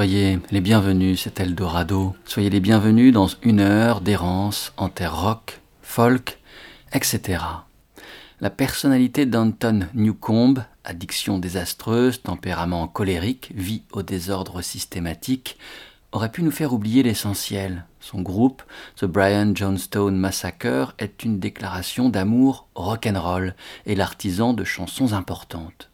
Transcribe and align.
soyez 0.00 0.38
les 0.50 0.62
bienvenus, 0.62 1.20
c'est 1.20 1.40
Eldorado. 1.40 2.16
Soyez 2.24 2.48
les 2.48 2.60
bienvenus 2.60 3.12
dans 3.12 3.28
une 3.42 3.60
heure 3.60 4.00
d'errance 4.00 4.72
en 4.78 4.88
terre 4.88 5.14
rock, 5.14 5.60
folk, 5.82 6.38
etc. 6.94 7.42
La 8.40 8.48
personnalité 8.48 9.26
d'Anton 9.26 9.88
Newcomb, 9.92 10.54
addiction 10.84 11.38
désastreuse, 11.38 12.22
tempérament 12.22 12.88
colérique, 12.88 13.52
vie 13.54 13.82
au 13.92 14.02
désordre 14.02 14.62
systématique, 14.62 15.58
aurait 16.12 16.32
pu 16.32 16.42
nous 16.44 16.50
faire 16.50 16.72
oublier 16.72 17.02
l'essentiel. 17.02 17.84
Son 18.00 18.22
groupe, 18.22 18.62
The 18.96 19.04
Brian 19.04 19.54
Johnstone 19.54 20.16
Massacre, 20.16 20.94
est 20.98 21.24
une 21.24 21.40
déclaration 21.40 22.08
d'amour 22.08 22.68
rock'n'roll 22.74 23.54
et 23.84 23.96
l'artisan 23.96 24.54
de 24.54 24.64
chansons 24.64 25.12
importantes 25.12 25.89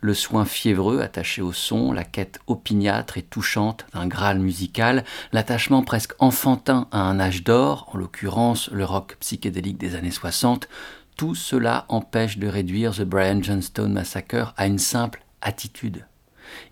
le 0.00 0.14
soin 0.14 0.44
fiévreux 0.44 1.00
attaché 1.00 1.42
au 1.42 1.52
son, 1.52 1.92
la 1.92 2.04
quête 2.04 2.40
opiniâtre 2.46 3.18
et 3.18 3.22
touchante 3.22 3.86
d'un 3.92 4.06
Graal 4.06 4.38
musical, 4.38 5.04
l'attachement 5.32 5.82
presque 5.82 6.14
enfantin 6.18 6.88
à 6.92 7.00
un 7.02 7.20
âge 7.20 7.44
d'or, 7.44 7.90
en 7.92 7.98
l'occurrence 7.98 8.70
le 8.70 8.84
rock 8.84 9.16
psychédélique 9.20 9.78
des 9.78 9.94
années 9.94 10.10
60, 10.10 10.68
tout 11.16 11.34
cela 11.34 11.84
empêche 11.88 12.38
de 12.38 12.46
réduire 12.46 12.94
The 12.94 13.02
Brian 13.02 13.42
Johnstone 13.42 13.92
Massacre 13.92 14.54
à 14.56 14.66
une 14.66 14.78
simple 14.78 15.24
attitude. 15.40 16.06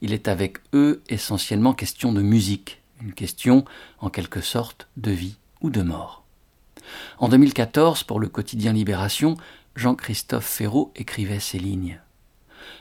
Il 0.00 0.12
est 0.12 0.28
avec 0.28 0.58
eux 0.72 1.03
essentiellement 1.08 1.75
question 1.75 2.12
de 2.12 2.22
musique, 2.22 2.81
une 3.03 3.12
question 3.12 3.64
en 3.98 4.08
quelque 4.08 4.41
sorte 4.41 4.88
de 4.97 5.10
vie 5.10 5.36
ou 5.60 5.70
de 5.70 5.83
mort. 5.83 6.25
En 7.19 7.28
2014, 7.28 8.05
pour 8.05 8.20
le 8.20 8.28
quotidien 8.28 8.72
Libération, 8.72 9.36
Jean-Christophe 9.75 10.47
Ferraud 10.47 10.92
écrivait 10.94 11.41
ces 11.41 11.58
lignes. 11.58 12.00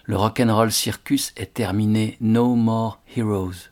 Le 0.07 0.17
rock'n'roll 0.17 0.71
circus 0.71 1.33
est 1.35 1.55
terminé, 1.55 2.17
no 2.21 2.55
more 2.55 2.99
heroes. 3.17 3.71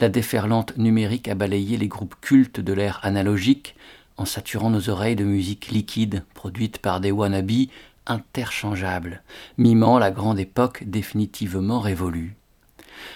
La 0.00 0.08
déferlante 0.08 0.76
numérique 0.76 1.28
a 1.28 1.36
balayé 1.36 1.76
les 1.76 1.86
groupes 1.86 2.16
cultes 2.20 2.58
de 2.58 2.72
l'ère 2.72 2.98
analogique 3.04 3.76
en 4.16 4.24
saturant 4.24 4.70
nos 4.70 4.90
oreilles 4.90 5.14
de 5.14 5.24
musique 5.24 5.68
liquide 5.68 6.24
produite 6.34 6.78
par 6.78 7.00
des 7.00 7.12
wannabes 7.12 7.68
interchangeables, 8.06 9.22
mimant 9.58 10.00
la 10.00 10.10
grande 10.10 10.40
époque 10.40 10.82
définitivement 10.84 11.78
révolue. 11.78 12.34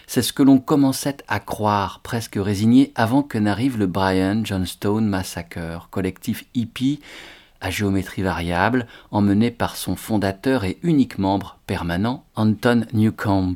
C'est 0.06 0.22
ce 0.22 0.32
que 0.32 0.44
l'on 0.44 0.58
commençait 0.58 1.18
à 1.26 1.40
croire, 1.40 2.00
presque 2.04 2.36
résigné, 2.36 2.92
avant 2.94 3.24
que 3.24 3.36
n'arrive 3.36 3.78
le 3.78 3.86
Brian 3.86 4.44
Johnstone 4.44 5.06
Massacre, 5.08 5.88
collectif 5.90 6.44
hippie 6.54 7.00
à 7.64 7.70
géométrie 7.70 8.22
variable, 8.22 8.86
emmené 9.10 9.50
par 9.50 9.76
son 9.76 9.96
fondateur 9.96 10.64
et 10.64 10.78
unique 10.82 11.18
membre 11.18 11.58
permanent, 11.66 12.26
Anton 12.36 12.84
Newcomb. 12.92 13.54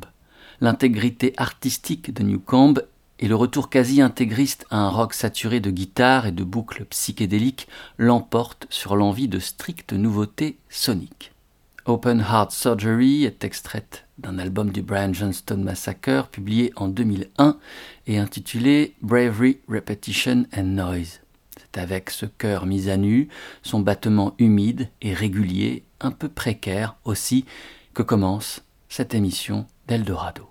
L'intégrité 0.61 1.33
artistique 1.37 2.11
de 2.11 2.23
Newcomb 2.23 2.73
et 3.19 3.27
le 3.27 3.35
retour 3.35 3.69
quasi 3.69 4.01
intégriste 4.01 4.65
à 4.71 4.77
un 4.77 4.89
rock 4.89 5.13
saturé 5.13 5.59
de 5.59 5.69
guitare 5.69 6.25
et 6.25 6.31
de 6.31 6.43
boucles 6.43 6.85
psychédéliques 6.85 7.67
l'emportent 7.99 8.65
sur 8.71 8.95
l'envie 8.95 9.27
de 9.27 9.37
strictes 9.37 9.93
nouveautés 9.93 10.57
soniques. 10.69 11.31
Open 11.85 12.19
Heart 12.19 12.51
Surgery 12.51 13.25
est 13.25 13.43
extraite 13.43 14.05
d'un 14.17 14.39
album 14.39 14.71
du 14.71 14.81
Brian 14.81 15.13
Johnston 15.13 15.57
Massacre 15.57 16.29
publié 16.29 16.73
en 16.77 16.87
2001 16.87 17.57
et 18.07 18.17
intitulé 18.17 18.95
Bravery, 19.01 19.59
Repetition 19.67 20.45
and 20.55 20.63
Noise. 20.63 21.21
C'est 21.59 21.79
avec 21.79 22.09
ce 22.09 22.25
cœur 22.25 22.65
mis 22.65 22.89
à 22.89 22.97
nu, 22.97 23.29
son 23.61 23.79
battement 23.79 24.33
humide 24.39 24.89
et 25.01 25.13
régulier, 25.13 25.83
un 26.01 26.11
peu 26.11 26.29
précaire 26.29 26.95
aussi, 27.05 27.45
que 27.93 28.03
commence 28.03 28.63
cette 28.87 29.13
émission 29.13 29.67
d'Eldorado. 29.87 30.49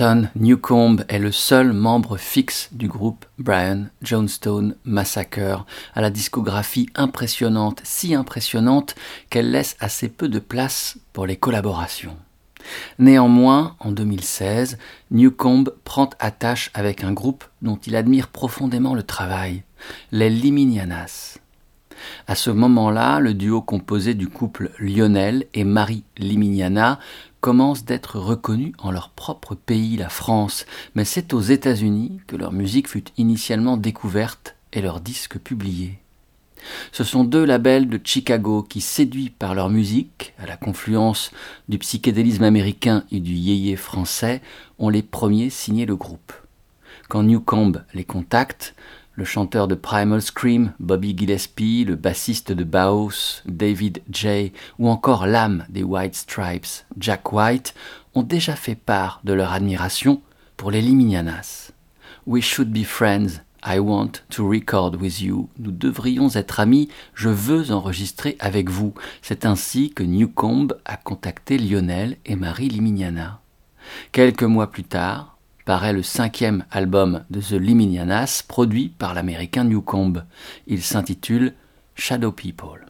Newcomb 0.00 0.98
est 1.08 1.18
le 1.18 1.32
seul 1.32 1.72
membre 1.72 2.18
fixe 2.18 2.68
du 2.72 2.86
groupe 2.86 3.24
Brian 3.38 3.86
Jonestown 4.02 4.74
Massacre, 4.84 5.64
à 5.94 6.00
la 6.02 6.10
discographie 6.10 6.90
impressionnante, 6.94 7.80
si 7.82 8.14
impressionnante 8.14 8.94
qu'elle 9.30 9.50
laisse 9.50 9.76
assez 9.80 10.08
peu 10.08 10.28
de 10.28 10.38
place 10.38 10.98
pour 11.14 11.24
les 11.24 11.36
collaborations. 11.36 12.16
Néanmoins, 12.98 13.76
en 13.80 13.90
2016, 13.90 14.76
Newcomb 15.12 15.64
prend 15.84 16.10
attache 16.18 16.70
avec 16.74 17.02
un 17.02 17.12
groupe 17.12 17.44
dont 17.62 17.78
il 17.86 17.96
admire 17.96 18.28
profondément 18.28 18.94
le 18.94 19.02
travail, 19.02 19.62
les 20.12 20.28
Liminianas. 20.28 21.38
À 22.26 22.34
ce 22.34 22.50
moment-là, 22.50 23.20
le 23.20 23.32
duo 23.32 23.62
composé 23.62 24.12
du 24.12 24.28
couple 24.28 24.70
Lionel 24.78 25.46
et 25.54 25.64
Marie 25.64 26.04
Liminiana 26.18 26.98
commence 27.46 27.84
d'être 27.84 28.18
reconnu 28.18 28.72
en 28.76 28.90
leur 28.90 29.10
propre 29.10 29.54
pays, 29.54 29.96
la 29.96 30.08
France, 30.08 30.66
mais 30.96 31.04
c'est 31.04 31.32
aux 31.32 31.40
États-Unis 31.40 32.20
que 32.26 32.34
leur 32.34 32.50
musique 32.50 32.88
fut 32.88 33.04
initialement 33.18 33.76
découverte 33.76 34.56
et 34.72 34.80
leurs 34.80 34.98
disques 34.98 35.38
publiés. 35.38 36.00
Ce 36.90 37.04
sont 37.04 37.22
deux 37.22 37.44
labels 37.44 37.88
de 37.88 38.00
Chicago 38.02 38.64
qui, 38.64 38.80
séduits 38.80 39.30
par 39.30 39.54
leur 39.54 39.70
musique, 39.70 40.34
à 40.40 40.46
la 40.46 40.56
confluence 40.56 41.30
du 41.68 41.78
psychédélisme 41.78 42.42
américain 42.42 43.04
et 43.12 43.20
du 43.20 43.34
yéyé 43.34 43.76
français, 43.76 44.42
ont 44.80 44.88
les 44.88 45.02
premiers 45.02 45.48
signé 45.48 45.86
le 45.86 45.94
groupe. 45.94 46.32
Quand 47.08 47.22
Newcomb 47.22 47.74
les 47.94 48.04
contacte, 48.04 48.74
le 49.16 49.24
chanteur 49.24 49.66
de 49.66 49.74
Primal 49.74 50.20
Scream, 50.20 50.72
Bobby 50.78 51.16
Gillespie, 51.16 51.84
le 51.84 51.96
bassiste 51.96 52.52
de 52.52 52.64
Baos, 52.64 53.40
David 53.46 54.02
J. 54.10 54.52
ou 54.78 54.88
encore 54.88 55.26
l'âme 55.26 55.64
des 55.70 55.82
White 55.82 56.14
Stripes, 56.14 56.84
Jack 56.98 57.32
White, 57.32 57.74
ont 58.14 58.22
déjà 58.22 58.54
fait 58.54 58.74
part 58.74 59.20
de 59.24 59.32
leur 59.32 59.52
admiration 59.52 60.20
pour 60.56 60.70
les 60.70 60.82
Liminianas. 60.82 61.72
We 62.26 62.42
should 62.42 62.72
be 62.72 62.84
friends, 62.84 63.40
I 63.64 63.78
want 63.78 64.22
to 64.30 64.48
record 64.48 64.96
with 64.96 65.20
you. 65.20 65.48
Nous 65.58 65.72
devrions 65.72 66.28
être 66.34 66.60
amis, 66.60 66.88
je 67.14 67.30
veux 67.30 67.72
enregistrer 67.72 68.36
avec 68.38 68.68
vous. 68.68 68.92
C'est 69.22 69.46
ainsi 69.46 69.92
que 69.92 70.02
Newcomb 70.02 70.68
a 70.84 70.96
contacté 70.96 71.56
Lionel 71.56 72.18
et 72.26 72.36
Marie 72.36 72.68
Liminiana. 72.68 73.40
Quelques 74.12 74.42
mois 74.42 74.70
plus 74.70 74.84
tard, 74.84 75.35
paraît 75.66 75.92
le 75.92 76.02
cinquième 76.02 76.64
album 76.70 77.24
de 77.28 77.40
The 77.40 77.60
Liminianas 77.60 78.44
produit 78.46 78.88
par 78.88 79.12
l'américain 79.12 79.64
Newcomb. 79.64 80.22
Il 80.68 80.80
s'intitule 80.80 81.54
Shadow 81.96 82.32
People. 82.32 82.85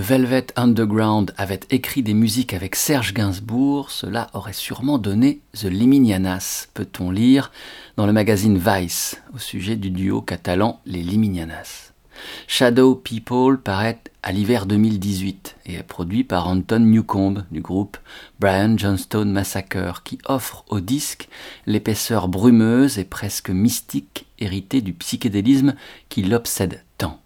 Velvet 0.00 0.46
Underground 0.56 1.34
avait 1.36 1.60
écrit 1.68 2.02
des 2.02 2.14
musiques 2.14 2.54
avec 2.54 2.74
Serge 2.74 3.12
Gainsbourg, 3.12 3.90
cela 3.90 4.30
aurait 4.32 4.54
sûrement 4.54 4.96
donné 4.96 5.42
The 5.54 5.64
Liminianas, 5.64 6.68
peut-on 6.72 7.10
lire 7.10 7.52
dans 7.98 8.06
le 8.06 8.14
magazine 8.14 8.58
Vice, 8.58 9.20
au 9.34 9.38
sujet 9.38 9.76
du 9.76 9.90
duo 9.90 10.22
catalan 10.22 10.80
Les 10.86 11.02
Liminianas? 11.02 11.92
Shadow 12.46 12.94
People 12.94 13.60
paraît 13.60 14.00
à 14.22 14.32
l'hiver 14.32 14.64
2018 14.64 15.56
et 15.66 15.74
est 15.74 15.82
produit 15.82 16.24
par 16.24 16.48
Anton 16.48 16.80
Newcomb 16.80 17.44
du 17.50 17.60
groupe 17.60 17.98
Brian 18.40 18.78
Johnstone 18.78 19.30
Massacre 19.30 20.02
qui 20.02 20.18
offre 20.24 20.64
au 20.68 20.80
disque 20.80 21.28
l'épaisseur 21.66 22.28
brumeuse 22.28 22.98
et 22.98 23.04
presque 23.04 23.50
mystique 23.50 24.26
héritée 24.38 24.80
du 24.80 24.94
psychédélisme 24.94 25.74
qui 26.08 26.22
l'obsède 26.22 26.82
tant. 26.96 27.20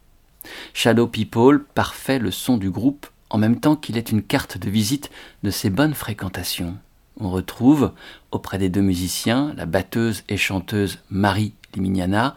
Shadow 0.73 1.07
People 1.07 1.65
parfait 1.75 2.19
le 2.19 2.31
son 2.31 2.57
du 2.57 2.71
groupe 2.71 3.07
en 3.31 3.39
même 3.39 3.59
temps 3.59 3.77
qu'il 3.77 3.97
est 3.97 4.13
une 4.13 4.23
carte 4.23 4.59
de 4.59 4.71
visite 4.71 5.11
de 5.43 5.51
ses 5.51 5.71
bonnes 5.71 5.95
fréquentations. 5.95 6.77
On 7.19 7.31
retrouve, 7.31 7.93
auprès 8.31 8.59
des 8.59 8.69
deux 8.69 8.81
musiciens, 8.81 9.53
la 9.57 9.67
batteuse 9.67 10.23
et 10.29 10.37
chanteuse 10.37 10.99
Marie 11.11 11.55
Limignana, 11.75 12.37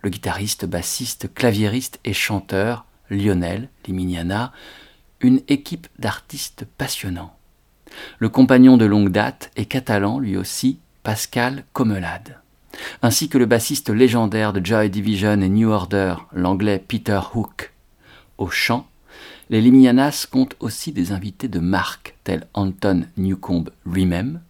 le 0.00 0.10
guitariste, 0.10 0.64
bassiste, 0.64 1.32
claviériste 1.34 2.00
et 2.04 2.12
chanteur 2.12 2.86
Lionel 3.10 3.68
Limignana, 3.86 4.52
une 5.20 5.40
équipe 5.48 5.88
d'artistes 5.98 6.64
passionnants. 6.78 7.34
Le 8.18 8.28
compagnon 8.28 8.76
de 8.76 8.84
longue 8.84 9.10
date 9.10 9.50
est 9.56 9.66
catalan 9.66 10.18
lui 10.18 10.36
aussi, 10.36 10.78
Pascal 11.02 11.64
Comelade, 11.72 12.38
ainsi 13.02 13.28
que 13.28 13.38
le 13.38 13.46
bassiste 13.46 13.90
légendaire 13.90 14.52
de 14.52 14.64
Joy 14.64 14.90
Division 14.90 15.40
et 15.40 15.48
New 15.48 15.70
Order, 15.70 16.14
l'anglais 16.32 16.82
Peter 16.86 17.20
Hook. 17.34 17.72
Au 18.38 18.48
chant, 18.48 18.86
les 19.50 19.60
Limianas 19.60 20.26
comptent 20.30 20.56
aussi 20.60 20.92
des 20.92 21.12
invités 21.12 21.48
de 21.48 21.58
marque 21.58 22.14
tels 22.24 22.46
Anton 22.54 23.06
Newcomb 23.16 23.64
lui-même, 23.86 24.40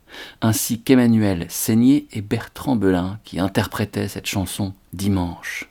ainsi 0.40 0.80
qu'Emmanuel 0.80 1.46
Seigné 1.48 2.06
et 2.12 2.20
Bertrand 2.20 2.76
Belin 2.76 3.18
qui 3.24 3.38
interprétaient 3.38 4.08
cette 4.08 4.26
chanson 4.26 4.72
dimanche. 4.92 5.68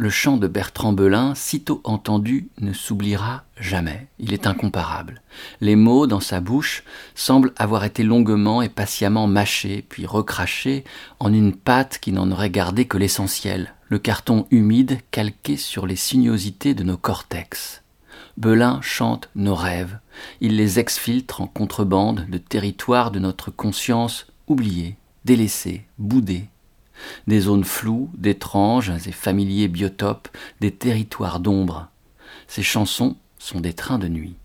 Le 0.00 0.10
chant 0.10 0.36
de 0.36 0.46
Bertrand 0.46 0.92
Belin, 0.92 1.34
sitôt 1.34 1.80
entendu, 1.82 2.50
ne 2.60 2.72
s'oubliera 2.72 3.42
jamais. 3.58 4.06
Il 4.20 4.32
est 4.32 4.46
incomparable. 4.46 5.22
Les 5.60 5.74
mots 5.74 6.06
dans 6.06 6.20
sa 6.20 6.38
bouche 6.38 6.84
semblent 7.16 7.52
avoir 7.56 7.82
été 7.82 8.04
longuement 8.04 8.62
et 8.62 8.68
patiemment 8.68 9.26
mâchés, 9.26 9.84
puis 9.88 10.06
recrachés 10.06 10.84
en 11.18 11.32
une 11.32 11.52
pâte 11.52 11.98
qui 12.00 12.12
n'en 12.12 12.30
aurait 12.30 12.48
gardé 12.48 12.84
que 12.84 12.96
l'essentiel, 12.96 13.74
le 13.88 13.98
carton 13.98 14.46
humide 14.52 15.00
calqué 15.10 15.56
sur 15.56 15.84
les 15.84 15.96
sinuosités 15.96 16.74
de 16.74 16.84
nos 16.84 16.96
cortex. 16.96 17.82
Belin 18.36 18.78
chante 18.82 19.28
nos 19.34 19.56
rêves. 19.56 19.98
Il 20.40 20.54
les 20.54 20.78
exfiltre 20.78 21.40
en 21.40 21.48
contrebande 21.48 22.24
de 22.28 22.38
territoires 22.38 23.10
de 23.10 23.18
notre 23.18 23.50
conscience 23.50 24.28
oubliés, 24.46 24.94
délaissés, 25.24 25.86
boudés, 25.98 26.46
des 27.26 27.40
zones 27.40 27.64
floues, 27.64 28.10
d'étranges 28.16 28.92
et 29.06 29.12
familiers 29.12 29.68
biotopes, 29.68 30.28
des 30.60 30.70
territoires 30.70 31.40
d'ombre. 31.40 31.88
Ces 32.46 32.62
chansons 32.62 33.16
sont 33.38 33.60
des 33.60 33.72
trains 33.72 33.98
de 33.98 34.08
nuit. 34.08 34.36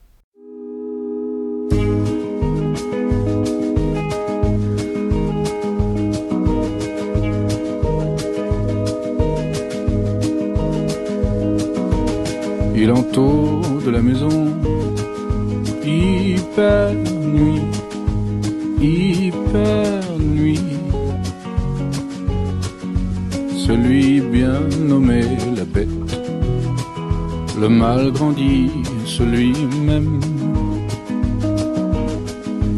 Le 27.63 27.69
mal 27.69 28.11
grandit, 28.11 28.69
celui 29.05 29.53
même. 29.85 30.19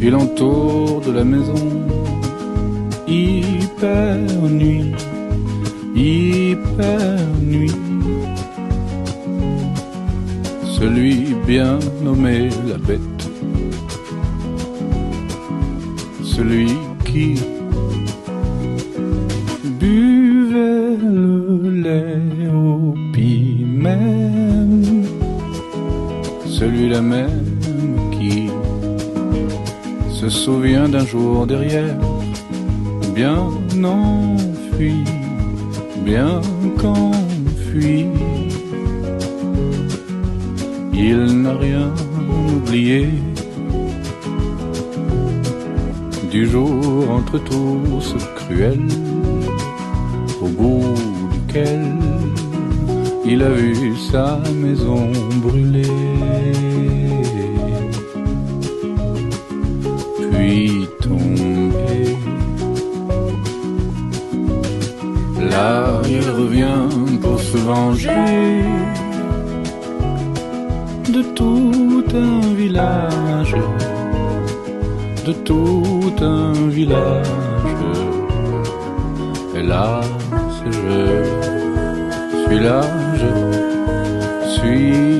Il 0.00 0.14
entoure 0.14 1.00
de 1.00 1.10
la 1.10 1.24
maison, 1.24 1.64
hyper 3.08 4.16
nuit, 4.48 4.92
hyper 5.92 7.18
nuit. 7.42 7.74
Celui 10.78 11.34
bien 11.44 11.80
nommé 12.04 12.48
la 12.68 12.78
bête. 12.78 13.22
Celui 16.22 16.68
qui 17.04 17.34
d'un 30.96 31.04
jour 31.04 31.46
derrière, 31.46 31.98
bien 33.14 33.38
enfui, 33.84 35.04
bien 35.98 36.40
qu'enfui. 36.78 38.06
Il 40.94 41.42
n'a 41.42 41.54
rien 41.66 41.90
oublié 42.54 43.08
du 46.30 46.46
jour 46.46 47.10
entre 47.10 47.36
tous 47.50 48.14
cruel 48.36 48.80
au 50.40 50.48
bout 50.58 50.94
duquel 51.32 51.82
il 53.26 53.42
a 53.42 53.50
vu 53.50 53.94
sa 54.10 54.40
maison 54.64 55.10
brûler. 55.44 56.05
Venger 67.66 68.62
de 71.14 71.22
tout 71.38 72.04
un 72.14 72.54
village, 72.54 73.56
de 75.26 75.32
tout 75.32 76.14
un 76.20 76.52
village. 76.78 77.26
Là, 79.72 80.00
je 80.64 80.72
suis 82.44 82.60
là, 82.66 82.80
je 83.20 83.30
suis 84.54 85.15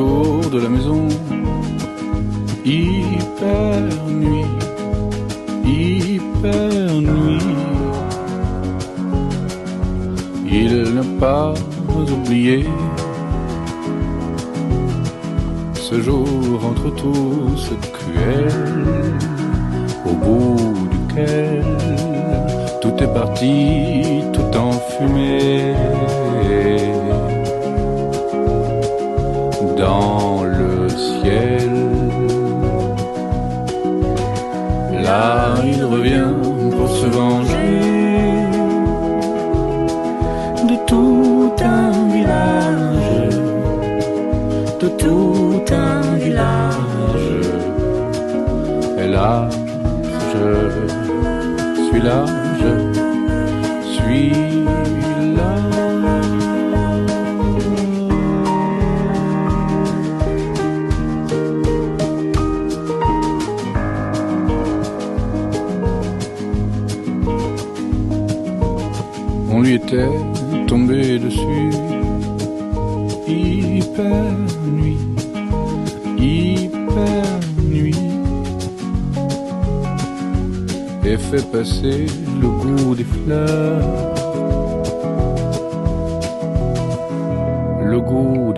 De 0.00 0.58
la 0.58 0.68
maison, 0.70 1.06
hyper 2.64 3.82
nuit, 4.08 4.46
hyper 5.66 6.90
nuit. 7.02 7.44
Il 10.50 10.94
n'a 10.94 11.04
pas 11.20 11.52
oublié 12.14 12.64
ce 15.74 16.00
jour 16.00 16.64
entre 16.64 16.88
tous 16.96 17.70
cruel, 17.92 18.48
au 20.06 20.14
bout 20.14 20.88
duquel 20.90 21.62
tout 22.80 22.94
est 23.04 23.12
parti, 23.12 23.89
t'es 69.90 70.08
tombé 70.68 71.18
dessus. 71.18 71.70
Hyper 73.26 74.24
nuit, 74.76 74.98
hyper 76.16 77.24
nuit. 77.68 77.96
Et 81.04 81.16
fait 81.16 81.44
passer 81.50 82.06
le 82.40 82.48
goût 82.48 82.94
des 82.94 83.04
fleurs. 83.04 83.82
Le 87.84 88.00
goût 88.00 88.49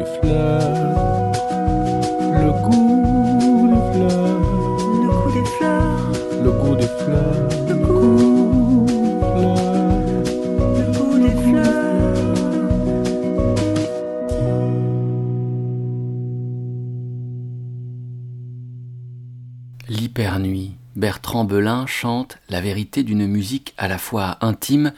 la 22.48 22.60
vérité 22.60 23.04
d'une 23.04 23.26
musique 23.26 23.74
à 23.78 23.86
la 23.86 23.98
fois 23.98 24.38
intime 24.40 24.92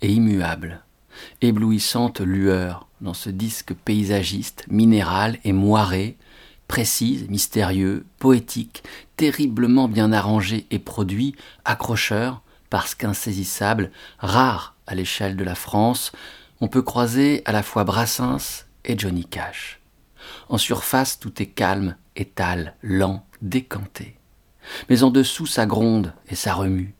et 0.00 0.12
immuable. 0.12 0.80
Éblouissante 1.42 2.20
lueur 2.20 2.88
dans 3.00 3.14
ce 3.14 3.30
disque 3.30 3.72
paysagiste, 3.72 4.64
minéral 4.68 5.38
et 5.44 5.52
moiré, 5.52 6.16
précise, 6.66 7.28
mystérieux, 7.28 8.04
poétique, 8.18 8.82
terriblement 9.16 9.86
bien 9.86 10.12
arrangé 10.12 10.66
et 10.70 10.78
produit, 10.78 11.34
accrocheur, 11.64 12.42
parce 12.68 12.94
qu'insaisissable, 12.94 13.90
rare 14.18 14.74
à 14.86 14.94
l'échelle 14.94 15.36
de 15.36 15.44
la 15.44 15.54
France, 15.54 16.10
on 16.60 16.68
peut 16.68 16.82
croiser 16.82 17.42
à 17.44 17.52
la 17.52 17.62
fois 17.62 17.84
Brassens 17.84 18.64
et 18.84 18.98
Johnny 18.98 19.24
Cash. 19.24 19.80
En 20.48 20.58
surface, 20.58 21.18
tout 21.18 21.40
est 21.42 21.46
calme, 21.46 21.96
étal, 22.16 22.74
lent, 22.82 23.24
décanté. 23.40 24.19
Mais 24.88 25.02
en 25.02 25.10
dessous, 25.10 25.46
ça 25.46 25.66
gronde 25.66 26.12
et 26.28 26.34
ça 26.34 26.54
remue. 26.54 26.94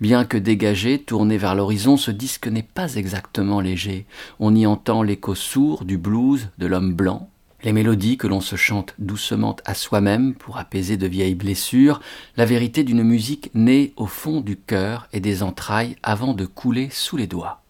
Bien 0.00 0.24
que 0.24 0.36
dégagé, 0.36 0.98
tourné 0.98 1.38
vers 1.38 1.54
l'horizon, 1.54 1.96
ce 1.96 2.10
disque 2.10 2.48
n'est 2.48 2.62
pas 2.62 2.94
exactement 2.94 3.60
léger. 3.60 4.06
On 4.40 4.54
y 4.54 4.66
entend 4.66 5.02
l'écho 5.02 5.34
sourd 5.34 5.84
du 5.84 5.98
blues 5.98 6.48
de 6.58 6.66
l'homme 6.66 6.94
blanc, 6.94 7.28
les 7.62 7.72
mélodies 7.72 8.16
que 8.16 8.26
l'on 8.26 8.40
se 8.40 8.56
chante 8.56 8.94
doucement 8.98 9.56
à 9.64 9.74
soi-même 9.74 10.34
pour 10.34 10.58
apaiser 10.58 10.96
de 10.96 11.06
vieilles 11.06 11.34
blessures, 11.34 12.00
la 12.36 12.44
vérité 12.44 12.84
d'une 12.84 13.02
musique 13.02 13.50
née 13.54 13.92
au 13.96 14.06
fond 14.06 14.40
du 14.40 14.56
cœur 14.56 15.08
et 15.12 15.20
des 15.20 15.42
entrailles 15.42 15.96
avant 16.02 16.34
de 16.34 16.46
couler 16.46 16.88
sous 16.90 17.16
les 17.16 17.26
doigts. 17.26 17.62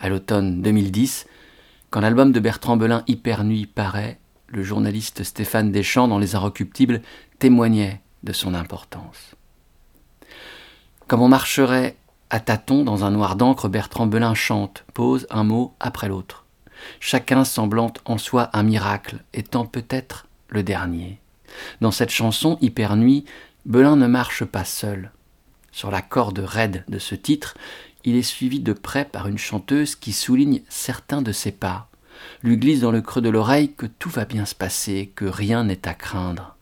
À 0.00 0.08
l'automne 0.08 0.62
2010, 0.62 1.26
quand 1.90 2.00
l'album 2.00 2.32
de 2.32 2.40
Bertrand 2.40 2.76
Belin 2.76 3.02
Hypernuit 3.06 3.66
paraît, 3.66 4.18
le 4.48 4.62
journaliste 4.62 5.24
Stéphane 5.24 5.72
Deschamps 5.72 6.08
dans 6.08 6.18
Les 6.18 6.34
Inrecuptibles 6.34 7.02
témoignait 7.38 8.00
de 8.22 8.32
son 8.32 8.54
importance. 8.54 9.34
Comme 11.06 11.22
on 11.22 11.28
marcherait 11.28 11.96
à 12.30 12.40
tâtons 12.40 12.84
dans 12.84 13.04
un 13.04 13.10
noir 13.10 13.36
d'encre, 13.36 13.68
Bertrand 13.68 14.06
Belin 14.06 14.34
chante, 14.34 14.84
pose 14.92 15.26
un 15.30 15.44
mot 15.44 15.74
après 15.80 16.08
l'autre, 16.08 16.44
chacun 17.00 17.44
semblant 17.44 17.92
en 18.04 18.18
soi 18.18 18.50
un 18.52 18.62
miracle, 18.62 19.24
étant 19.32 19.64
peut-être 19.64 20.26
le 20.48 20.62
dernier. 20.62 21.18
Dans 21.80 21.90
cette 21.90 22.10
chanson 22.10 22.58
Hypernuit, 22.60 23.24
Belin 23.64 23.96
ne 23.96 24.06
marche 24.06 24.44
pas 24.44 24.64
seul. 24.64 25.10
Sur 25.72 25.90
la 25.90 26.02
corde 26.02 26.38
raide 26.38 26.84
de 26.88 26.98
ce 26.98 27.14
titre, 27.14 27.54
il 28.04 28.16
est 28.16 28.22
suivi 28.22 28.60
de 28.60 28.72
près 28.72 29.04
par 29.04 29.28
une 29.28 29.38
chanteuse 29.38 29.96
qui 29.96 30.12
souligne 30.12 30.60
certains 30.68 31.22
de 31.22 31.32
ses 31.32 31.52
pas, 31.52 31.88
lui 32.42 32.56
glisse 32.56 32.80
dans 32.80 32.90
le 32.90 33.00
creux 33.00 33.22
de 33.22 33.28
l'oreille 33.28 33.72
que 33.72 33.86
tout 33.86 34.10
va 34.10 34.24
bien 34.24 34.44
se 34.44 34.54
passer, 34.54 35.12
que 35.14 35.24
rien 35.24 35.64
n'est 35.64 35.88
à 35.88 35.94
craindre. 35.94 36.57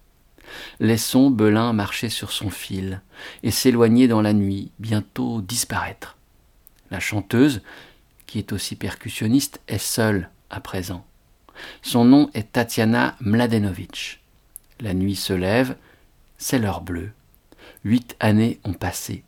Laissons 0.80 1.30
Belin 1.30 1.72
marcher 1.72 2.08
sur 2.08 2.32
son 2.32 2.50
fil 2.50 3.00
et 3.42 3.50
s'éloigner 3.50 4.08
dans 4.08 4.22
la 4.22 4.32
nuit, 4.32 4.70
bientôt 4.78 5.40
disparaître. 5.40 6.16
La 6.90 7.00
chanteuse, 7.00 7.62
qui 8.26 8.38
est 8.38 8.52
aussi 8.52 8.76
percussionniste, 8.76 9.60
est 9.68 9.78
seule 9.78 10.30
à 10.50 10.60
présent. 10.60 11.04
Son 11.82 12.04
nom 12.04 12.30
est 12.34 12.52
Tatiana 12.52 13.16
Mladenovic. 13.20 14.20
La 14.80 14.94
nuit 14.94 15.16
se 15.16 15.32
lève, 15.32 15.76
c'est 16.38 16.58
l'heure 16.58 16.82
bleue. 16.82 17.12
Huit 17.84 18.16
années 18.20 18.60
ont 18.64 18.74
passé. 18.74 19.24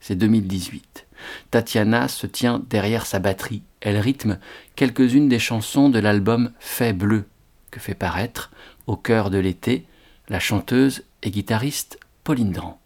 C'est 0.00 0.16
2018. 0.16 1.06
Tatiana 1.50 2.08
se 2.08 2.26
tient 2.26 2.62
derrière 2.68 3.06
sa 3.06 3.18
batterie. 3.18 3.62
Elle 3.80 3.98
rythme 3.98 4.38
quelques-unes 4.76 5.28
des 5.28 5.38
chansons 5.38 5.88
de 5.88 5.98
l'album 5.98 6.52
Fait 6.58 6.92
bleu 6.92 7.24
que 7.72 7.80
fait 7.80 7.94
paraître, 7.94 8.52
au 8.86 8.96
cœur 8.96 9.30
de 9.30 9.38
l'été, 9.38 9.84
la 10.32 10.40
chanteuse 10.40 11.04
et 11.22 11.30
guitariste 11.30 12.00
Pauline 12.24 12.52
Dran. 12.52 12.80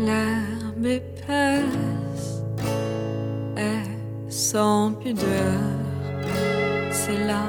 L'herbe 0.00 0.84
épaisse 0.84 2.42
est 3.56 4.28
sans 4.28 4.92
pudeur. 4.94 5.60
C'est 6.90 7.24
là 7.28 7.44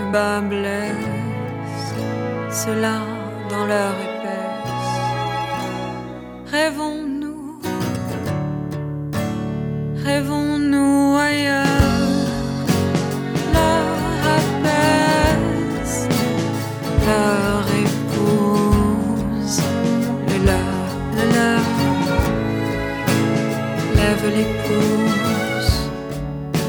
le 0.00 0.10
bas 0.10 0.40
blesse, 0.40 1.94
cela 2.50 2.98
dans 3.48 3.66
leur 3.66 3.94
épaisse. 4.08 4.92
Rêvons-nous, 6.50 7.60
rêvons-nous 10.04 11.16
ailleurs. 11.16 11.71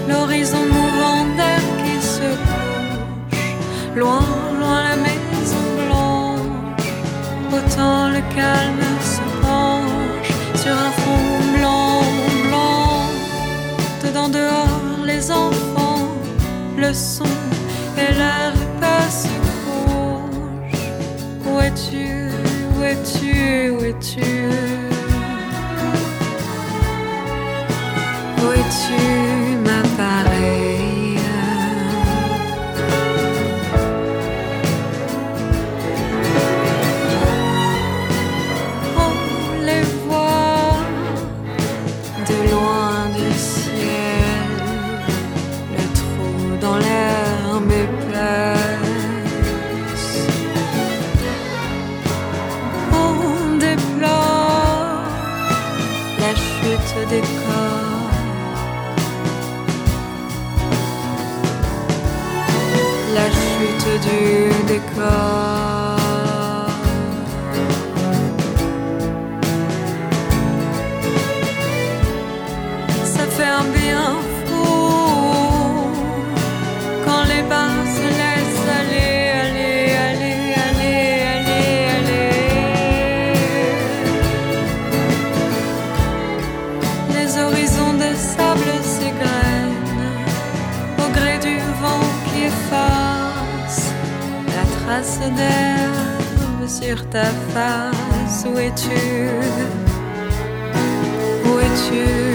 L'horizon 0.07 0.65
mouvant 0.65 1.25
d'air 1.37 1.61
qui 1.83 2.01
se 2.01 2.29
couche, 2.47 3.55
loin, 3.95 4.25
loin 4.59 4.83
la 4.89 4.95
maison 4.95 5.65
blanche, 5.85 6.87
autant 7.51 8.09
le 8.09 8.21
calme 8.35 8.85
se 9.01 9.21
penche 9.41 10.31
sur 10.61 10.71
un 10.71 10.91
fond 11.01 11.57
blanc, 11.57 12.01
blanc, 12.47 12.99
dedans 14.03 14.29
dehors 14.29 15.05
les 15.05 15.31
enfants, 15.31 16.07
le 16.77 16.93
son 16.93 17.33
et 17.97 18.13
l'air 18.13 18.53
pas 18.81 19.09
se 19.09 19.27
couche. 19.63 20.81
Où 21.45 21.59
es-tu, 21.59 22.29
où 22.75 22.83
es-tu, 22.83 23.69
où 23.71 23.83
es-tu? 23.83 24.72
Où 28.43 28.51
es-tu, 28.51 29.22
sur 96.67 97.09
ta 97.09 97.25
face. 97.53 98.45
Où 98.45 98.57
es-tu? 98.57 99.29
Où 101.45 101.59
es-tu? 101.59 102.32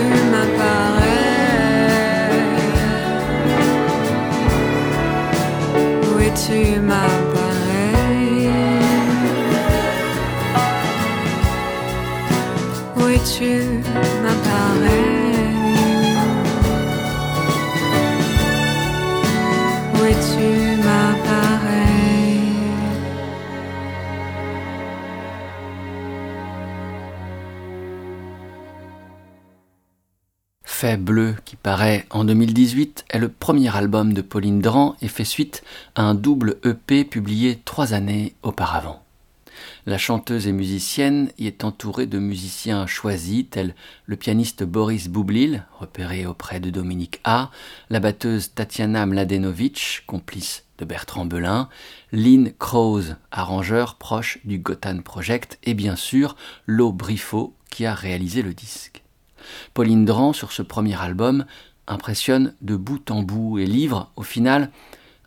Bleu, 30.97 31.37
qui 31.45 31.57
paraît 31.57 32.07
en 32.11 32.25
2018, 32.25 33.05
est 33.11 33.19
le 33.19 33.29
premier 33.29 33.77
album 33.77 34.15
de 34.15 34.23
Pauline 34.23 34.61
Dran 34.61 34.97
et 35.03 35.09
fait 35.09 35.25
suite 35.25 35.63
à 35.95 36.03
un 36.03 36.15
double 36.15 36.57
EP 36.65 37.05
publié 37.05 37.61
trois 37.65 37.93
années 37.93 38.35
auparavant. 38.43 39.03
La 39.87 39.99
chanteuse 39.99 40.47
et 40.47 40.53
musicienne 40.53 41.31
y 41.39 41.47
est 41.47 41.65
entourée 41.65 42.07
de 42.07 42.19
musiciens 42.19 42.87
choisis 42.87 43.47
tels 43.51 43.75
le 44.07 44.17
pianiste 44.17 44.63
Boris 44.63 45.09
Boublil, 45.09 45.65
repéré 45.79 46.27
auprès 46.27 46.61
de 46.61 46.71
Dominique 46.71 47.21
A, 47.25 47.51
la 47.91 48.01
batteuse 48.01 48.55
Tatiana 48.55 49.05
Mladenovic, 49.07 50.05
complice 50.07 50.65
de 50.79 50.85
Bertrand 50.85 51.27
Belin, 51.27 51.69
Lynn 52.13 52.53
Krause, 52.59 53.17
arrangeur 53.31 53.97
proche 53.97 54.39
du 54.45 54.59
Gotan 54.59 55.01
Project, 55.03 55.59
et 55.65 55.75
bien 55.75 55.97
sûr 55.97 56.37
Lo 56.67 56.93
Briffaut 56.93 57.55
qui 57.71 57.85
a 57.85 57.95
réalisé 57.95 58.43
le 58.43 58.55
disque. 58.55 59.03
Pauline 59.75 60.05
Dran, 60.05 60.33
sur 60.33 60.53
ce 60.53 60.63
premier 60.63 61.01
album, 61.01 61.45
impressionne 61.87 62.55
de 62.61 62.77
bout 62.77 63.11
en 63.11 63.23
bout 63.23 63.59
et 63.59 63.67
livre, 63.67 64.11
au 64.17 64.23
final, 64.23 64.71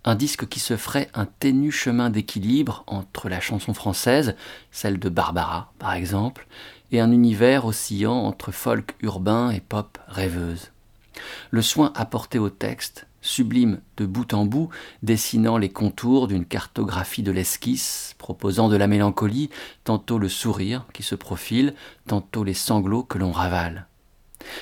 un 0.03 0.15
disque 0.15 0.47
qui 0.47 0.60
se 0.60 0.77
ferait 0.77 1.10
un 1.13 1.25
ténu 1.25 1.71
chemin 1.71 2.10
d'équilibre 2.10 2.84
entre 2.88 3.29
la 3.29 3.39
chanson 3.39 3.73
française, 3.73 4.36
celle 4.71 4.99
de 4.99 5.10
Barbara 5.10 5.71
par 5.79 5.93
exemple, 5.93 6.47
et 6.91 6.99
un 6.99 7.12
univers 7.12 7.65
oscillant 7.65 8.15
entre 8.15 8.51
folk 8.51 8.95
urbain 9.01 9.51
et 9.51 9.60
pop 9.60 9.97
rêveuse. 10.07 10.71
Le 11.51 11.62
soin 11.62 11.91
apporté 11.95 12.39
au 12.39 12.49
texte, 12.49 13.05
sublime 13.21 13.81
de 13.97 14.05
bout 14.05 14.34
en 14.34 14.45
bout, 14.45 14.69
dessinant 15.03 15.57
les 15.57 15.69
contours 15.69 16.27
d'une 16.27 16.45
cartographie 16.45 17.23
de 17.23 17.31
l'esquisse, 17.31 18.15
proposant 18.17 18.67
de 18.67 18.75
la 18.75 18.88
mélancolie, 18.88 19.49
tantôt 19.84 20.17
le 20.17 20.29
sourire 20.29 20.86
qui 20.93 21.03
se 21.03 21.15
profile, 21.15 21.75
tantôt 22.07 22.43
les 22.43 22.55
sanglots 22.55 23.03
que 23.03 23.19
l'on 23.19 23.31
ravale. 23.31 23.88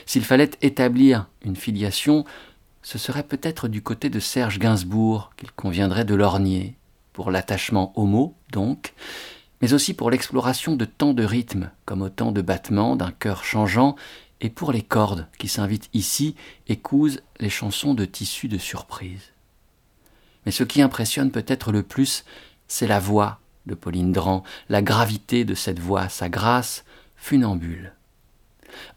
S'il 0.05 0.23
fallait 0.23 0.51
établir 0.61 1.27
une 1.43 1.55
filiation, 1.55 2.25
ce 2.81 2.97
serait 2.97 3.23
peut-être 3.23 3.67
du 3.67 3.81
côté 3.81 4.09
de 4.09 4.19
Serge 4.19 4.59
Gainsbourg 4.59 5.31
qu'il 5.37 5.51
conviendrait 5.51 6.05
de 6.05 6.15
lorgner, 6.15 6.75
pour 7.13 7.31
l'attachement 7.31 7.91
au 7.97 8.05
mot, 8.05 8.35
donc, 8.51 8.93
mais 9.61 9.73
aussi 9.73 9.93
pour 9.93 10.09
l'exploration 10.09 10.75
de 10.75 10.85
tant 10.85 11.13
de 11.13 11.23
rythmes, 11.23 11.69
comme 11.85 12.01
autant 12.01 12.31
de 12.31 12.41
battements 12.41 12.95
d'un 12.95 13.11
cœur 13.11 13.43
changeant, 13.43 13.95
et 14.41 14.49
pour 14.49 14.71
les 14.71 14.81
cordes 14.81 15.27
qui 15.37 15.49
s'invitent 15.49 15.89
ici 15.93 16.35
et 16.67 16.77
cousent 16.77 17.21
les 17.39 17.49
chansons 17.49 17.93
de 17.93 18.05
tissus 18.05 18.47
de 18.47 18.57
surprise. 18.57 19.33
Mais 20.45 20.53
ce 20.53 20.63
qui 20.63 20.81
impressionne 20.81 21.31
peut-être 21.31 21.73
le 21.73 21.83
plus, 21.83 22.23
c'est 22.69 22.87
la 22.87 22.99
voix 22.99 23.39
de 23.65 23.75
Pauline 23.75 24.13
Dran, 24.13 24.43
la 24.69 24.81
gravité 24.81 25.43
de 25.43 25.55
cette 25.55 25.79
voix, 25.79 26.07
sa 26.07 26.29
grâce 26.29 26.85
funambule 27.17 27.93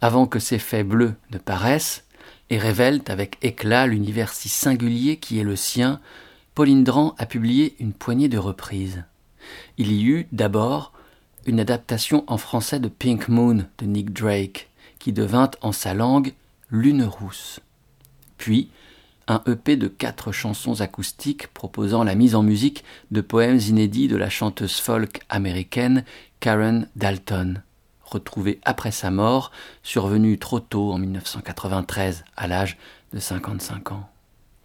avant 0.01 0.27
que 0.27 0.39
ces 0.39 0.59
faits 0.59 0.87
bleus 0.87 1.15
ne 1.31 1.39
paraissent 1.39 2.05
et 2.51 2.59
révèlent 2.59 3.03
avec 3.09 3.39
éclat 3.43 3.87
l'univers 3.87 4.33
si 4.33 4.49
singulier 4.49 5.17
qui 5.17 5.39
est 5.39 5.45
le 5.45 5.57
sien, 5.57 6.01
Pauline 6.55 6.85
Dran 6.85 7.15
a 7.19 7.27
publié 7.27 7.75
une 7.81 7.93
poignée 7.93 8.29
de 8.29 8.39
reprises. 8.39 9.05
Il 9.79 9.91
y 9.93 10.05
eut 10.05 10.27
d'abord 10.33 10.93
une 11.47 11.61
adaptation 11.61 12.25
en 12.27 12.37
français 12.37 12.79
de 12.79 12.89
Pink 12.89 13.29
Moon 13.29 13.65
de 13.79 13.87
Nick 13.87 14.13
Drake, 14.13 14.69
qui 14.99 15.13
devint 15.13 15.51
en 15.63 15.73
sa 15.73 15.95
langue 15.95 16.35
Lune 16.71 17.05
rousse. 17.05 17.61
Puis 18.39 18.69
un 19.29 19.43
EP 19.47 19.77
de 19.77 19.89
quatre 19.89 20.33
chansons 20.33 20.81
acoustiques 20.81 21.49
proposant 21.49 22.05
la 22.05 22.15
mise 22.15 22.35
en 22.35 22.43
musique 22.43 22.85
de 23.11 23.21
poèmes 23.21 23.61
inédits 23.61 24.09
de 24.09 24.17
la 24.17 24.29
chanteuse 24.29 24.79
folk 24.79 25.23
américaine 25.29 26.05
Karen 26.41 26.89
Dalton 26.97 27.63
retrouvé 28.13 28.61
après 28.65 28.91
sa 28.91 29.11
mort, 29.11 29.51
survenu 29.83 30.39
trop 30.39 30.61
tôt 30.61 30.93
en 30.93 30.99
1993 30.99 32.25
à 32.37 32.47
l'âge 32.47 32.79
de 33.13 33.19
55 33.19 33.93
ans. 33.93 34.09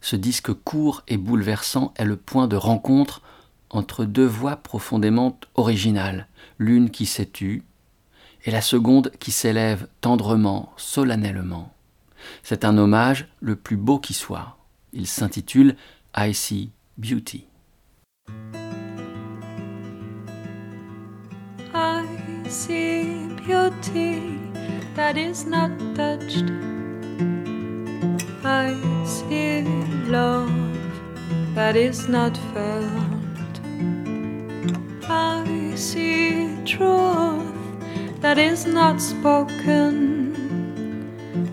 Ce 0.02 0.16
disque 0.16 0.54
court 0.54 1.04
et 1.08 1.18
bouleversant 1.18 1.94
est 1.98 2.06
le 2.06 2.16
point 2.16 2.48
de 2.48 2.56
rencontre 2.56 3.22
entre 3.70 4.06
deux 4.06 4.26
voix 4.26 4.56
profondément 4.56 5.40
originales, 5.56 6.28
l'une 6.58 6.90
qui 6.90 7.06
s'est 7.06 7.26
tue 7.26 7.64
et 8.46 8.52
la 8.52 8.62
seconde 8.62 9.12
qui 9.20 9.32
s'élève 9.32 9.88
tendrement, 10.00 10.72
solennellement. 10.78 11.74
C'est 12.44 12.66
un 12.66 12.78
hommage 12.78 13.28
le 13.42 13.56
plus 13.56 13.78
beau 13.78 14.00
qui 14.00 14.14
soit. 14.14 14.58
Il 14.94 15.08
s'intitule 15.08 15.76
I 16.16 16.34
See 16.34 16.72
Beauty. 16.98 17.48
I 21.74 22.50
see 22.50 23.27
beauty 23.48 24.38
that 24.94 25.16
is 25.16 25.46
not 25.46 25.72
touched. 25.96 26.52
I 28.44 28.76
see 29.06 29.62
love 30.16 30.52
that 31.56 31.78
is 31.78 32.10
not 32.10 32.36
felt. 32.54 33.54
I 35.08 35.46
see 35.76 36.58
truth 36.66 37.56
that 38.20 38.38
is 38.38 38.66
not 38.66 39.00
spoken. 39.00 39.96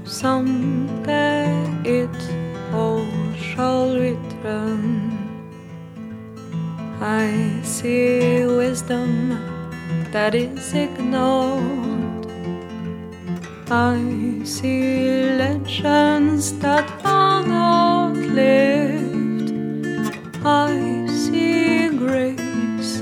Someday 0.04 1.46
it 1.84 2.18
all 2.72 3.06
shall 3.38 3.96
return. 3.96 5.12
I 7.00 7.60
see 7.62 8.44
wisdom 8.46 9.53
that 10.14 10.32
is 10.32 10.72
ignored. 10.74 12.26
I 13.68 13.98
see 14.44 15.34
legends 15.40 16.56
that 16.60 16.88
are 17.04 17.44
not 17.44 18.14
lived. 18.40 19.50
I 20.44 21.06
see 21.08 21.88
grace 21.88 22.92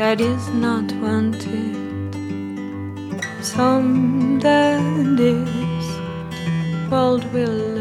that 0.00 0.20
is 0.20 0.48
not 0.48 0.90
wanted. 1.04 1.76
Someday 3.40 4.80
this 5.22 5.86
world 6.90 7.32
will 7.32 7.77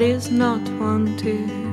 that 0.00 0.08
is 0.08 0.30
not 0.30 0.66
wanted 0.80 1.69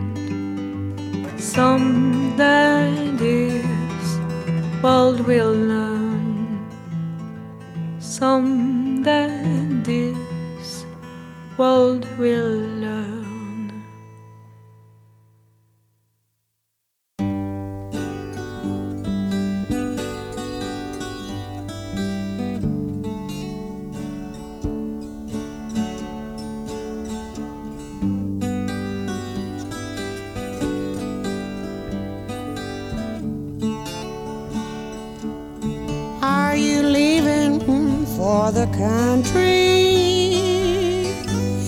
for 38.17 38.51
the 38.51 38.65
country. 38.75 40.33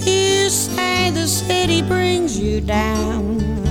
You 0.10 0.50
say 0.50 1.12
the 1.12 1.28
city 1.28 1.84
brings 1.84 2.40
you 2.40 2.60
down. 2.60 3.69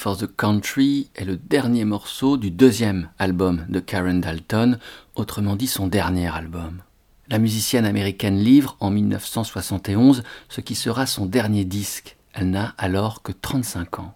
For 0.00 0.16
the 0.16 0.34
Country 0.34 1.10
est 1.14 1.26
le 1.26 1.36
dernier 1.36 1.84
morceau 1.84 2.38
du 2.38 2.50
deuxième 2.50 3.10
album 3.18 3.66
de 3.68 3.80
Karen 3.80 4.22
Dalton, 4.22 4.78
autrement 5.14 5.56
dit 5.56 5.66
son 5.66 5.88
dernier 5.88 6.26
album. 6.26 6.82
La 7.28 7.38
musicienne 7.38 7.84
américaine 7.84 8.38
livre 8.38 8.78
en 8.80 8.88
1971 8.88 10.22
ce 10.48 10.62
qui 10.62 10.74
sera 10.74 11.04
son 11.04 11.26
dernier 11.26 11.66
disque. 11.66 12.16
Elle 12.32 12.48
n'a 12.48 12.74
alors 12.78 13.20
que 13.20 13.32
35 13.32 13.98
ans. 13.98 14.14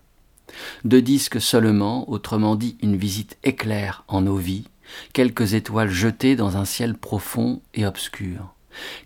Deux 0.84 1.02
disques 1.02 1.38
seulement, 1.38 2.08
autrement 2.10 2.56
dit 2.56 2.78
une 2.80 2.96
visite 2.96 3.36
éclair 3.44 4.04
en 4.08 4.22
nos 4.22 4.36
vies, 4.36 4.64
quelques 5.12 5.52
étoiles 5.52 5.90
jetées 5.90 6.34
dans 6.34 6.56
un 6.56 6.64
ciel 6.64 6.94
profond 6.94 7.60
et 7.74 7.84
obscur. 7.84 8.53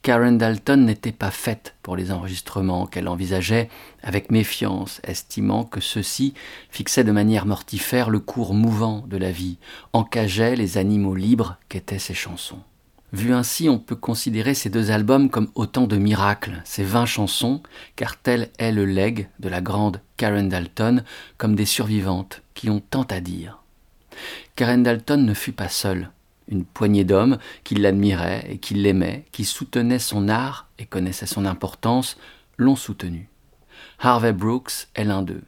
Karen 0.03 0.39
Dalton 0.39 0.85
n'était 0.85 1.13
pas 1.13 1.31
faite 1.31 1.75
pour 1.83 1.97
les 1.97 2.13
enregistrements 2.13 2.87
qu'elle 2.87 3.09
envisageait 3.09 3.69
avec 4.03 4.31
méfiance, 4.31 5.01
estimant 5.05 5.65
que 5.65 5.81
ceux-ci 5.81 6.35
fixaient 6.71 7.05
de 7.05 7.13
manière 7.13 7.47
mortifère 7.47 8.11
le 8.11 8.21
cours 8.21 8.55
mouvant 8.55 9.05
de 9.07 9.17
la 9.17 9.33
vie, 9.33 9.59
encageaient 9.93 10.57
les 10.57 10.79
animaux 10.79 11.15
libres 11.15 11.57
qu'étaient 11.69 11.99
ses 11.99 12.15
chansons. 12.15 12.61
Vu 13.13 13.33
ainsi, 13.33 13.71
on 13.71 13.79
peut 13.79 13.97
considérer 13.97 14.53
ces 14.53 14.69
deux 14.69 14.91
albums 14.91 15.31
comme 15.31 15.49
autant 15.55 15.87
de 15.87 15.97
miracles, 15.97 16.61
ces 16.65 16.85
vingt 16.85 17.07
chansons, 17.07 17.63
car 17.97 18.19
tel 18.19 18.51
est 18.59 18.73
le 18.73 18.85
legs 18.85 19.29
de 19.41 19.49
la 19.49 19.63
grande 19.63 20.03
Karen 20.19 20.49
Dalton, 20.49 21.05
comme 21.39 21.55
des 21.55 21.65
survivantes 21.65 22.43
qui 22.53 22.69
ont 22.69 22.81
tant 22.81 23.05
à 23.05 23.21
dire. 23.21 23.63
Karen 24.57 24.83
Dalton 24.83 25.25
ne 25.25 25.33
fut 25.33 25.53
pas 25.53 25.69
seule. 25.69 26.11
Une 26.49 26.65
poignée 26.65 27.05
d'hommes 27.05 27.39
qui 27.63 27.75
l'admiraient 27.75 28.47
et 28.49 28.59
qui 28.59 28.75
l'aimaient, 28.75 29.25
qui 29.33 29.45
soutenaient 29.45 29.99
son 29.99 30.29
art 30.29 30.69
et 30.79 30.87
connaissaient 30.87 31.27
son 31.27 31.45
importance, 31.45 32.17
l'ont 32.57 32.77
soutenu. 32.77 33.29
Harvey 33.99 34.33
Brooks 34.33 34.89
est 34.95 35.05
l'un 35.05 35.23
d'eux. 35.23 35.43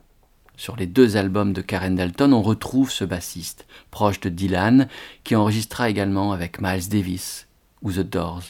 Sur 0.57 0.77
les 0.77 0.87
deux 0.87 1.17
albums 1.17 1.55
de 1.55 1.63
Karen 1.63 1.97
Dalton, 1.97 2.35
on 2.35 2.43
retrouve 2.43 2.91
ce 2.91 3.05
bassiste, 3.05 3.67
proche 3.91 4.21
de 4.21 4.29
Dylan, 4.29 4.89
qui 5.25 5.35
enregistra 5.35 5.89
également 5.89 6.33
avec 6.33 6.61
Miles 6.61 6.89
Davis 6.91 7.49
ou 7.81 7.93
The 7.93 8.01
Doors. 8.01 8.43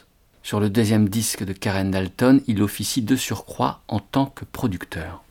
Sur 0.42 0.58
le 0.58 0.70
deuxième 0.70 1.08
disque 1.08 1.44
de 1.44 1.52
Karen 1.52 1.90
Dalton, 1.90 2.40
il 2.48 2.62
officie 2.62 3.02
de 3.02 3.14
surcroît 3.14 3.82
en 3.86 4.00
tant 4.00 4.26
que 4.26 4.44
producteur. 4.44 5.22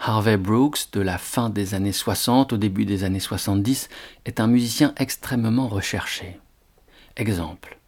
Harvey 0.00 0.36
Brooks, 0.36 0.92
de 0.92 1.00
la 1.00 1.18
fin 1.18 1.50
des 1.50 1.74
années 1.74 1.92
60 1.92 2.52
au 2.52 2.56
début 2.56 2.84
des 2.84 3.02
années 3.02 3.18
70, 3.18 3.88
est 4.26 4.38
un 4.38 4.46
musicien 4.46 4.94
extrêmement 4.96 5.66
recherché. 5.66 6.38
Exemple. 7.16 7.78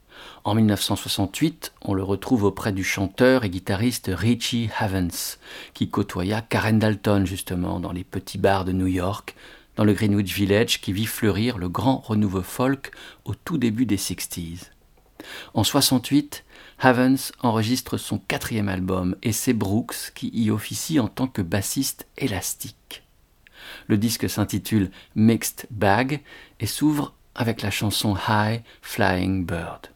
En 0.42 0.56
1968, 0.56 1.72
on 1.82 1.94
le 1.94 2.02
retrouve 2.02 2.44
auprès 2.44 2.72
du 2.72 2.82
chanteur 2.82 3.44
et 3.44 3.50
guitariste 3.50 4.10
Richie 4.12 4.70
Havens, 4.78 5.38
qui 5.72 5.88
côtoya 5.88 6.42
Karen 6.42 6.80
Dalton 6.80 7.26
justement 7.26 7.78
dans 7.78 7.92
les 7.92 8.04
petits 8.04 8.38
bars 8.38 8.64
de 8.64 8.72
New 8.72 8.88
York, 8.88 9.36
dans 9.76 9.84
le 9.84 9.92
Greenwich 9.92 10.34
Village 10.34 10.80
qui 10.80 10.92
vit 10.92 11.06
fleurir 11.06 11.58
le 11.58 11.68
grand 11.68 11.98
renouveau 11.98 12.42
folk 12.42 12.90
au 13.24 13.34
tout 13.34 13.56
début 13.56 13.86
des 13.86 13.98
60s. 13.98 14.70
En 15.54 15.62
68, 15.62 16.44
Havens 16.82 17.32
enregistre 17.40 17.98
son 17.98 18.18
quatrième 18.18 18.70
album 18.70 19.14
et 19.22 19.32
c'est 19.32 19.52
Brooks 19.52 20.12
qui 20.14 20.30
y 20.32 20.50
officie 20.50 20.98
en 20.98 21.08
tant 21.08 21.26
que 21.26 21.42
bassiste 21.42 22.06
élastique. 22.16 23.02
Le 23.86 23.98
disque 23.98 24.30
s'intitule 24.30 24.90
Mixed 25.14 25.66
Bag 25.70 26.22
et 26.58 26.66
s'ouvre 26.66 27.12
avec 27.34 27.60
la 27.60 27.70
chanson 27.70 28.16
High 28.26 28.62
Flying 28.80 29.44
Bird. 29.44 29.88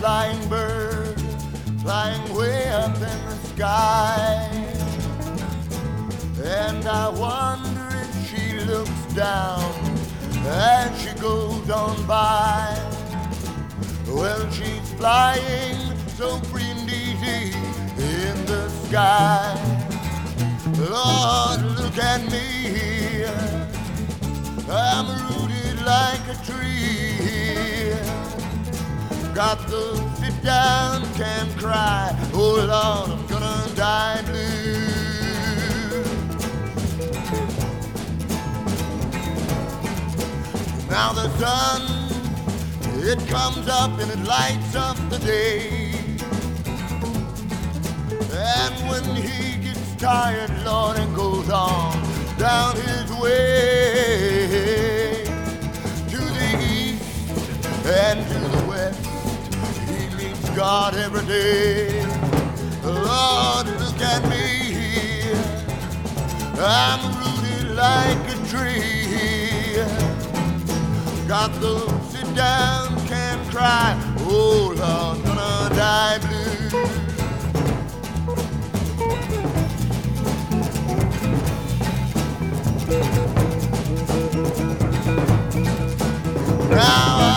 Flying 0.00 0.48
bird 0.48 1.20
flying 1.82 2.34
way 2.34 2.68
up 2.68 2.94
in 2.94 3.20
the 3.28 3.36
sky. 3.54 4.48
And 6.42 6.86
I 6.86 7.08
wonder 7.08 7.88
if 8.04 8.12
she 8.28 8.60
looks 8.64 9.14
down 9.14 9.72
as 10.46 10.88
she 11.02 11.12
goes 11.20 11.68
on 11.70 12.06
by. 12.06 12.78
Well, 14.08 14.50
she's 14.50 14.92
flying 14.94 15.96
so 16.16 16.38
free 16.50 16.64
and 16.64 16.88
easy 16.88 17.56
in 17.96 18.36
the 18.46 18.68
sky. 18.86 19.54
Lord, 20.78 21.60
look 21.78 21.98
at 21.98 22.22
me 22.30 22.46
here. 22.78 23.68
I'm 24.68 25.08
rooted 25.28 25.84
like 25.84 26.24
a 26.28 26.36
tree. 26.44 27.09
Got 29.40 29.64
to 29.68 29.96
sit 30.16 30.36
down, 30.42 31.02
can't 31.14 31.56
cry. 31.56 32.14
Oh 32.34 32.56
Lord, 32.56 32.68
I'm 32.68 33.26
gonna 33.26 33.74
die 33.74 34.20
blue. 34.26 34.76
Now 40.90 41.14
the 41.14 41.30
sun, 41.38 41.80
it 43.02 43.26
comes 43.28 43.66
up 43.66 43.98
and 43.98 44.10
it 44.10 44.18
lights 44.28 44.76
up 44.76 44.98
the 45.08 45.18
day. 45.20 45.94
And 48.34 48.74
when 48.90 49.04
he 49.16 49.56
gets 49.56 49.94
tired, 49.96 50.50
Lord, 50.66 50.98
and 50.98 51.16
goes 51.16 51.48
on 51.48 51.98
down 52.36 52.76
his 52.76 53.10
way 53.14 55.24
to 56.10 56.18
the 56.18 56.58
east 56.62 57.02
and 57.86 58.26
to 58.28 58.38
the 58.38 58.66
west, 58.68 59.09
God 60.56 60.96
every 60.96 61.24
day. 61.26 62.02
Lord, 62.82 63.66
look 63.80 64.00
at 64.00 64.22
me 64.28 64.74
here. 64.74 65.36
I'm 66.58 67.00
rooted 67.18 67.76
like 67.76 68.18
a 68.28 68.36
tree. 68.48 69.76
Got 71.28 71.52
to 71.60 71.88
sit 72.10 72.34
down, 72.34 72.88
can't 73.06 73.50
cry. 73.50 73.96
Oh 74.20 74.74
Lord, 74.76 75.24
gonna 75.24 75.74
die 75.76 76.18
blue. 76.18 76.70
Now 86.70 87.29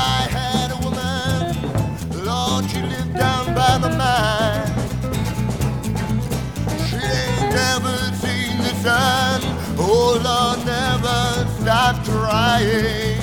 She 6.88 6.96
ain't 6.96 7.54
never 7.54 7.96
seen 8.22 8.58
the 8.60 8.74
sun. 8.82 9.42
Oh 9.78 10.20
Lord, 10.24 10.66
never 10.66 11.48
stop 11.60 12.04
trying. 12.06 13.20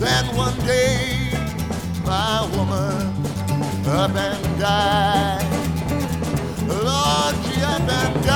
Then 0.00 0.24
one 0.34 0.58
day, 0.60 1.28
my 2.06 2.48
woman 2.56 3.12
up 3.86 4.14
and 4.16 4.58
died. 4.58 5.44
Lord, 6.66 7.34
she 7.44 7.60
up 7.60 7.80
and 7.82 8.24
died 8.24 8.29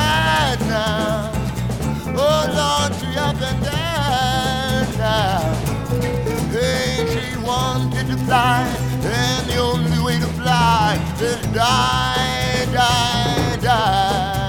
fly 11.24 11.52
die, 11.52 12.66
die, 12.72 13.56
die. 13.62 14.44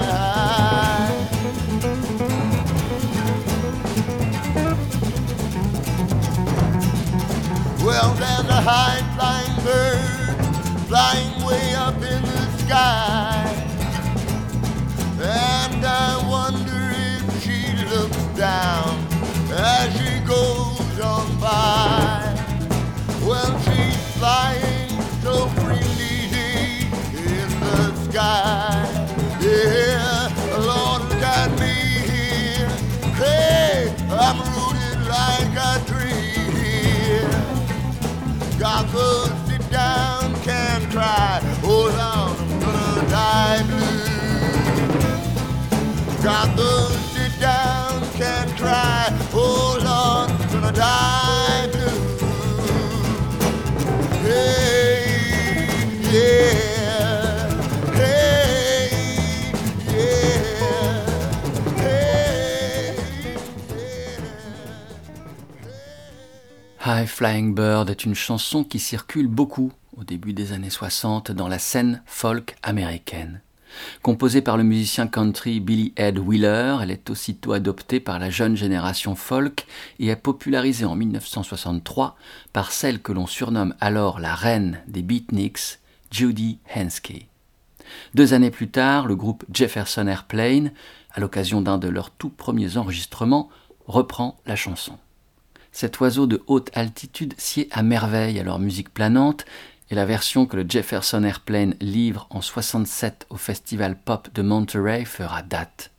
Well, 7.84 8.14
there's 8.14 8.48
a 8.48 8.60
high 8.60 9.02
flying 9.16 9.56
bird 9.64 10.26
flying 10.88 11.44
way 11.46 11.74
up 11.74 11.96
in 11.96 12.22
the 12.22 12.58
sky. 12.58 13.52
And 15.20 15.84
I 15.84 16.28
wonder 16.28 16.92
if 16.92 17.42
she 17.42 17.58
looks 17.86 18.24
down 18.38 19.06
as 19.50 19.92
she 19.98 20.20
goes 20.26 21.00
on 21.00 21.40
by. 21.40 22.34
Well, 23.24 23.58
she's 23.62 23.96
flying 24.18 24.65
sugar 35.56 35.80
tree. 35.86 37.24
Gotta 38.58 39.32
sit 39.46 39.70
down, 39.70 40.34
can't 40.42 40.84
cry. 40.90 41.40
Oh, 41.62 41.90
Hold 41.90 41.94
on, 42.00 42.36
I'm 42.40 42.60
gonna 42.60 43.08
die 43.08 43.62
blue. 43.68 44.04
Gotta 46.22 46.92
sit 47.12 47.40
down, 47.40 48.02
can't 48.14 48.50
cry. 48.56 49.08
Oh, 49.32 49.78
Hold 49.78 49.86
on, 49.86 50.30
I'm 50.30 50.52
gonna 50.52 50.72
die. 50.72 51.55
High 66.88 67.08
Flying 67.08 67.52
Bird 67.52 67.90
est 67.90 68.04
une 68.04 68.14
chanson 68.14 68.62
qui 68.62 68.78
circule 68.78 69.26
beaucoup 69.26 69.72
au 69.96 70.04
début 70.04 70.32
des 70.32 70.52
années 70.52 70.70
60 70.70 71.32
dans 71.32 71.48
la 71.48 71.58
scène 71.58 72.00
folk 72.06 72.54
américaine. 72.62 73.40
Composée 74.02 74.40
par 74.40 74.56
le 74.56 74.62
musicien 74.62 75.08
country 75.08 75.58
Billy 75.58 75.92
Ed 75.96 76.16
Wheeler, 76.20 76.76
elle 76.80 76.92
est 76.92 77.10
aussitôt 77.10 77.54
adoptée 77.54 77.98
par 77.98 78.20
la 78.20 78.30
jeune 78.30 78.56
génération 78.56 79.16
folk 79.16 79.66
et 79.98 80.06
est 80.06 80.14
popularisée 80.14 80.84
en 80.84 80.94
1963 80.94 82.14
par 82.52 82.70
celle 82.70 83.02
que 83.02 83.10
l'on 83.10 83.26
surnomme 83.26 83.74
alors 83.80 84.20
la 84.20 84.36
reine 84.36 84.78
des 84.86 85.02
beatniks, 85.02 85.80
Judy 86.12 86.60
Henske. 86.72 87.26
Deux 88.14 88.32
années 88.32 88.52
plus 88.52 88.68
tard, 88.68 89.06
le 89.06 89.16
groupe 89.16 89.44
Jefferson 89.52 90.06
Airplane, 90.06 90.70
à 91.10 91.18
l'occasion 91.18 91.60
d'un 91.62 91.78
de 91.78 91.88
leurs 91.88 92.12
tout 92.12 92.30
premiers 92.30 92.76
enregistrements, 92.76 93.48
reprend 93.88 94.38
la 94.46 94.54
chanson. 94.54 94.96
Cet 95.76 96.00
oiseau 96.00 96.26
de 96.26 96.42
haute 96.46 96.70
altitude 96.72 97.34
sied 97.36 97.68
à 97.70 97.82
merveille 97.82 98.40
à 98.40 98.42
leur 98.42 98.58
musique 98.58 98.94
planante 98.94 99.44
et 99.90 99.94
la 99.94 100.06
version 100.06 100.46
que 100.46 100.56
le 100.56 100.64
Jefferson 100.66 101.22
Airplane 101.22 101.74
livre 101.82 102.26
en 102.30 102.40
67 102.40 103.26
au 103.28 103.36
Festival 103.36 104.00
Pop 104.00 104.30
de 104.34 104.40
Monterey 104.40 105.04
fera 105.04 105.42
date. 105.42 105.90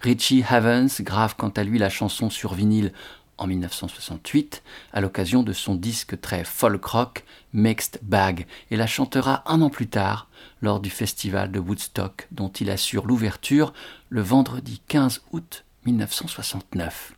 Richie 0.00 0.42
Havens 0.42 1.00
grave 1.02 1.36
quant 1.38 1.50
à 1.50 1.62
lui 1.62 1.78
la 1.78 1.90
chanson 1.90 2.28
sur 2.28 2.54
vinyle 2.54 2.92
en 3.36 3.46
1968 3.46 4.64
à 4.92 5.00
l'occasion 5.00 5.44
de 5.44 5.52
son 5.52 5.76
disque 5.76 6.20
très 6.20 6.42
folk 6.42 6.84
rock 6.84 7.24
Mixed 7.52 8.00
Bag 8.02 8.48
et 8.72 8.76
la 8.76 8.88
chantera 8.88 9.44
un 9.46 9.62
an 9.62 9.70
plus 9.70 9.86
tard 9.86 10.26
lors 10.60 10.80
du 10.80 10.90
festival 10.90 11.52
de 11.52 11.60
Woodstock 11.60 12.26
dont 12.32 12.48
il 12.48 12.68
assure 12.68 13.06
l'ouverture 13.06 13.72
le 14.08 14.22
vendredi 14.22 14.82
15 14.88 15.22
août 15.30 15.64
1969. 15.86 17.12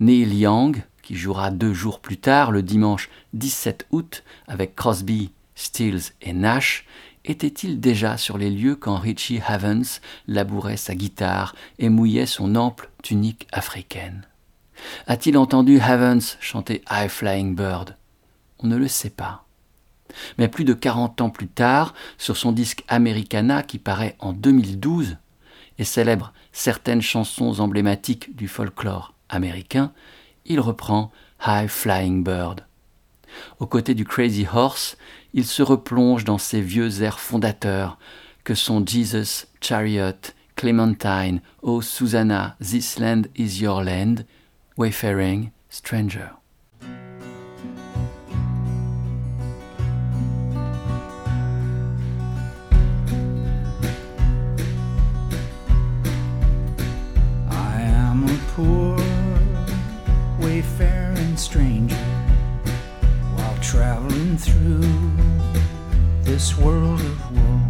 Neil 0.00 0.34
Young, 0.34 0.82
qui 1.08 1.16
jouera 1.16 1.50
deux 1.50 1.72
jours 1.72 2.00
plus 2.00 2.18
tard, 2.18 2.52
le 2.52 2.62
dimanche 2.62 3.08
17 3.32 3.86
août, 3.92 4.24
avec 4.46 4.76
Crosby, 4.76 5.30
Stills 5.54 6.12
et 6.20 6.34
Nash, 6.34 6.84
était-il 7.24 7.80
déjà 7.80 8.18
sur 8.18 8.36
les 8.36 8.50
lieux 8.50 8.76
quand 8.76 8.96
Richie 8.96 9.40
Havens 9.46 10.02
labourait 10.26 10.76
sa 10.76 10.94
guitare 10.94 11.54
et 11.78 11.88
mouillait 11.88 12.26
son 12.26 12.56
ample 12.56 12.90
tunique 13.02 13.48
africaine? 13.52 14.26
A-t-il 15.06 15.38
entendu 15.38 15.80
Havens 15.80 16.36
chanter 16.40 16.82
High 16.90 17.08
Flying 17.08 17.56
Bird? 17.56 17.96
On 18.58 18.66
ne 18.66 18.76
le 18.76 18.86
sait 18.86 19.08
pas. 19.08 19.46
Mais 20.36 20.48
plus 20.48 20.64
de 20.64 20.74
40 20.74 21.22
ans 21.22 21.30
plus 21.30 21.48
tard, 21.48 21.94
sur 22.18 22.36
son 22.36 22.52
disque 22.52 22.84
Americana 22.86 23.62
qui 23.62 23.78
paraît 23.78 24.16
en 24.18 24.34
2012 24.34 25.16
et 25.78 25.84
célèbre 25.84 26.34
certaines 26.52 27.00
chansons 27.00 27.60
emblématiques 27.60 28.36
du 28.36 28.46
folklore 28.46 29.14
américain, 29.30 29.94
il 30.48 30.60
reprend 30.60 31.12
High 31.46 31.68
Flying 31.68 32.24
Bird. 32.24 32.62
Aux 33.60 33.66
côtés 33.66 33.94
du 33.94 34.04
Crazy 34.04 34.46
Horse, 34.52 34.96
il 35.34 35.46
se 35.46 35.62
replonge 35.62 36.24
dans 36.24 36.38
ses 36.38 36.60
vieux 36.60 37.02
airs 37.02 37.20
fondateurs 37.20 37.98
que 38.42 38.54
sont 38.54 38.84
Jesus, 38.84 39.46
Chariot, 39.60 40.32
Clementine, 40.56 41.40
Oh 41.62 41.82
Susanna, 41.82 42.56
This 42.60 42.98
Land 42.98 43.24
is 43.36 43.60
Your 43.60 43.84
Land, 43.84 44.24
Wayfaring, 44.76 45.50
Stranger. 45.68 46.30
through 64.38 64.80
this 66.22 66.56
world 66.56 67.00
of 67.00 67.36
woe. 67.36 67.60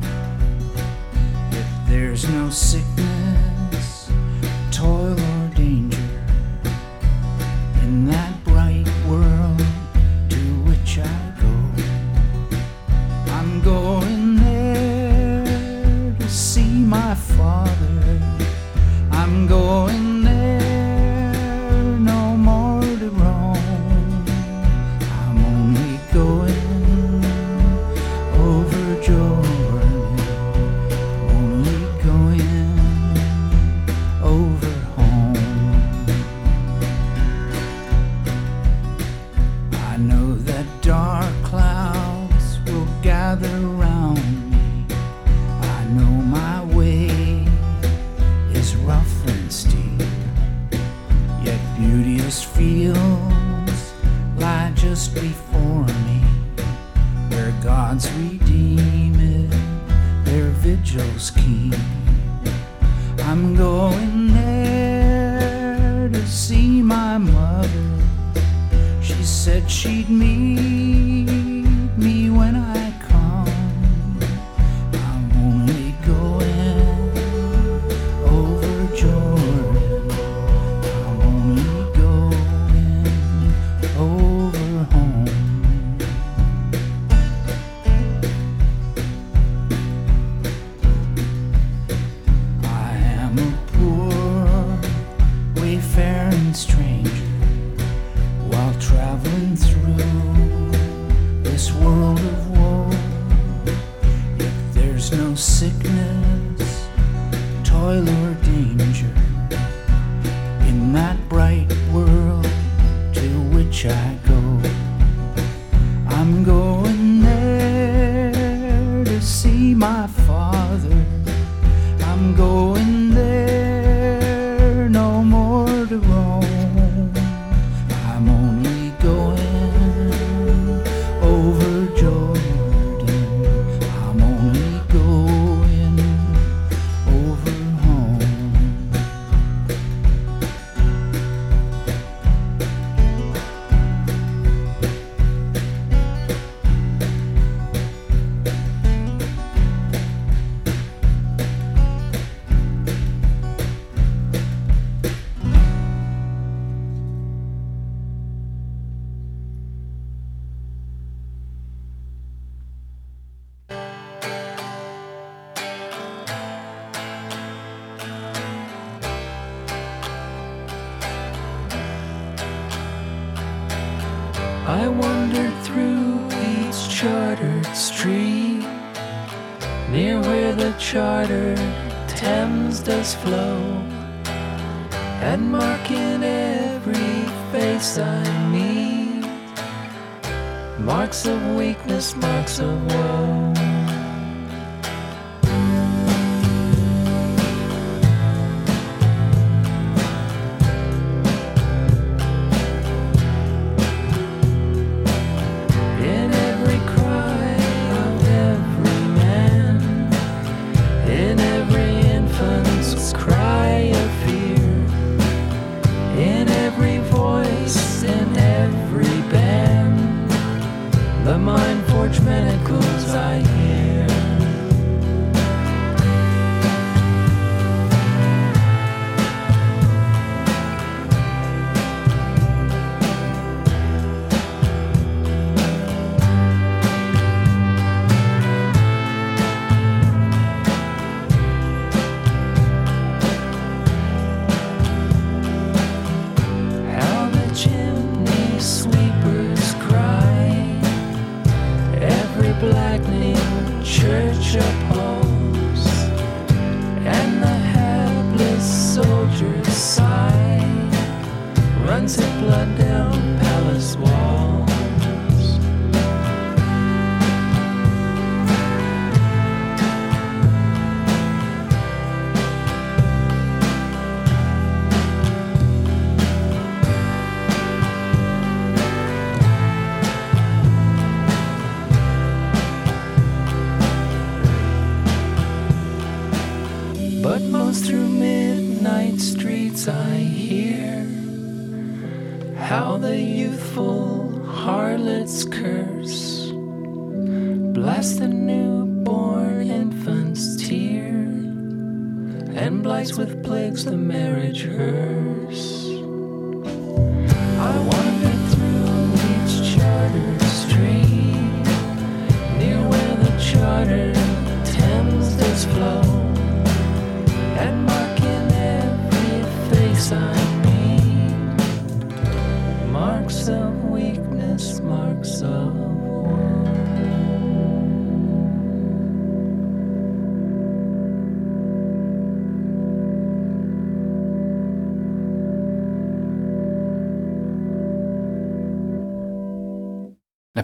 If 1.51 1.89
there's 1.89 2.29
no 2.29 2.51
sickness, 2.51 2.98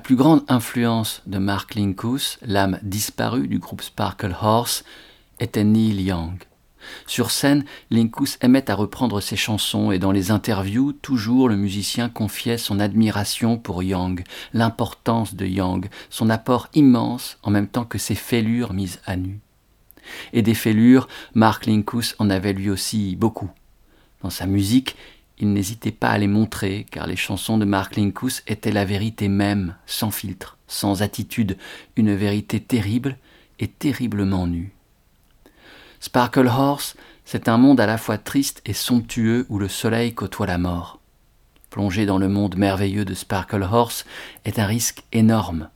plus 0.05 0.16
grande 0.16 0.44
influence 0.48 1.22
de 1.24 1.38
Mark 1.38 1.74
Linkous, 1.76 2.36
l'âme 2.42 2.78
disparue 2.82 3.48
du 3.48 3.59
groupe 3.59 3.80
Sparkle 3.80 4.36
Horse, 4.38 4.84
était 5.40 5.64
Neil 5.64 6.02
Young. 6.02 6.36
Sur 7.07 7.30
scène, 7.30 7.64
Linkous 7.90 8.36
aimait 8.42 8.70
à 8.70 8.74
reprendre 8.74 9.22
ses 9.22 9.36
chansons 9.36 9.92
et 9.92 9.98
dans 9.98 10.12
les 10.12 10.30
interviews, 10.30 10.92
toujours 10.92 11.48
le 11.48 11.57
musicien 11.57 12.11
confiait 12.11 12.59
son 12.59 12.80
admiration 12.80 13.57
pour 13.57 13.82
Young, 13.82 14.22
l'importance 14.52 15.34
de 15.34 15.46
Young, 15.46 15.88
son 16.11 16.28
apport 16.28 16.68
immense 16.74 17.38
en 17.42 17.50
même 17.50 17.66
temps 17.66 17.86
que 17.86 17.96
ses 17.96 18.14
fêlures 18.14 18.74
mises 18.74 19.00
à 19.07 19.16
nu. 19.16 19.40
Et 20.34 20.42
des 20.42 20.52
fêlures, 20.52 21.09
Mark 21.32 21.64
Linkous 21.64 22.12
en 22.18 22.28
avait 22.28 22.52
lui 22.52 22.68
aussi 22.68 23.16
beaucoup. 23.16 23.50
Dans 24.22 24.28
sa 24.28 24.44
musique, 24.44 24.96
il 25.39 25.53
n'hésitait 25.53 25.91
pas 25.91 26.11
à 26.11 26.18
les 26.18 26.28
montrer, 26.28 26.87
car 26.91 27.07
les 27.07 27.16
chansons 27.16 27.59
de 27.59 27.64
Mark 27.64 27.97
Linkous 27.97 28.43
étaient 28.47 28.72
la 28.72 28.85
vérité 28.85 29.28
même, 29.28 29.76
sans 29.87 30.11
filtre, 30.11 30.59
sans 30.68 31.03
attitude, 31.03 31.59
une 31.97 32.14
vérité 32.14 32.61
terrible 32.61 33.16
et 33.59 33.68
terriblement 33.68 34.47
nue. 34.47 34.72
Sparkle 36.01 36.47
Horse, 36.47 36.97
c'est 37.24 37.49
un 37.49 37.57
monde 37.57 37.80
à 37.80 37.87
la 37.87 37.99
fois 37.99 38.18
triste 38.18 38.62
et 38.66 38.74
somptueux 38.74 39.47
où 39.49 39.59
le 39.59 39.68
soleil 39.68 40.14
côtoie 40.14 40.47
la 40.47 40.59
mort. 40.59 41.01
Plonger 41.70 42.07
dans 42.07 42.18
le 42.18 42.28
monde 42.28 42.57
merveilleux 42.57 43.05
de 43.05 43.14
Sparkle 43.14 43.62
Horse 43.62 44.05
est 44.45 44.59
un 44.59 44.66
risque 44.66 45.03
énorme, 45.12 45.70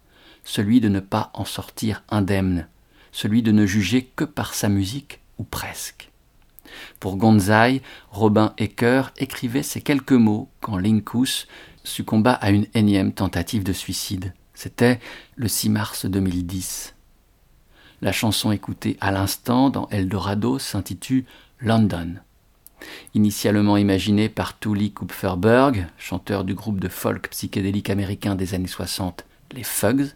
celui 0.44 0.80
de 0.80 0.88
ne 0.88 1.00
pas 1.00 1.30
en 1.34 1.44
sortir 1.44 2.04
indemne, 2.08 2.68
celui 3.10 3.42
de 3.42 3.52
ne 3.52 3.66
juger 3.66 4.04
que 4.14 4.24
par 4.24 4.54
sa 4.54 4.68
musique, 4.68 5.20
ou 5.38 5.44
presque. 5.44 6.07
Pour 7.00 7.16
Gonzai, 7.16 7.82
Robin 8.10 8.52
Ecker 8.58 9.02
écrivait 9.16 9.62
ces 9.62 9.80
quelques 9.80 10.12
mots 10.12 10.48
quand 10.60 10.76
Linkous 10.76 11.46
succomba 11.84 12.32
à 12.32 12.50
une 12.50 12.66
énième 12.74 13.12
tentative 13.12 13.64
de 13.64 13.72
suicide. 13.72 14.34
C'était 14.54 15.00
le 15.36 15.48
6 15.48 15.70
mars 15.70 16.06
2010. 16.06 16.94
La 18.00 18.12
chanson 18.12 18.52
écoutée 18.52 18.96
à 19.00 19.10
l'instant 19.10 19.70
dans 19.70 19.88
Eldorado 19.88 20.58
s'intitule 20.58 21.24
London. 21.60 22.14
Initialement 23.14 23.76
imaginée 23.76 24.28
par 24.28 24.58
Tully 24.58 24.92
Kupferberg, 24.92 25.86
chanteur 25.98 26.44
du 26.44 26.54
groupe 26.54 26.78
de 26.78 26.88
folk 26.88 27.30
psychédélique 27.30 27.90
américain 27.90 28.36
des 28.36 28.54
années 28.54 28.68
60, 28.68 29.24
les 29.52 29.64
Fugs, 29.64 30.12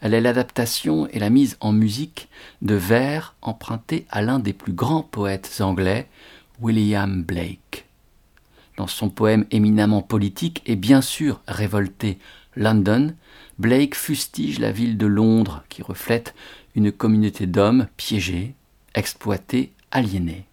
elle 0.00 0.14
est 0.14 0.20
l'adaptation 0.20 1.06
et 1.08 1.18
la 1.18 1.30
mise 1.30 1.56
en 1.60 1.72
musique 1.72 2.28
de 2.62 2.74
vers 2.74 3.34
empruntés 3.42 4.06
à 4.10 4.22
l'un 4.22 4.38
des 4.38 4.52
plus 4.52 4.72
grands 4.72 5.02
poètes 5.02 5.58
anglais, 5.60 6.08
William 6.60 7.22
Blake. 7.22 7.86
Dans 8.76 8.86
son 8.86 9.10
poème 9.10 9.46
éminemment 9.50 10.02
politique 10.02 10.62
et 10.66 10.76
bien 10.76 11.00
sûr 11.00 11.40
révolté 11.46 12.18
London, 12.56 13.14
Blake 13.58 13.94
fustige 13.94 14.58
la 14.58 14.72
ville 14.72 14.96
de 14.96 15.06
Londres 15.06 15.64
qui 15.68 15.82
reflète 15.82 16.34
une 16.74 16.92
communauté 16.92 17.46
d'hommes 17.46 17.88
piégés, 17.96 18.54
exploités, 18.94 19.72
aliénés. 19.90 20.46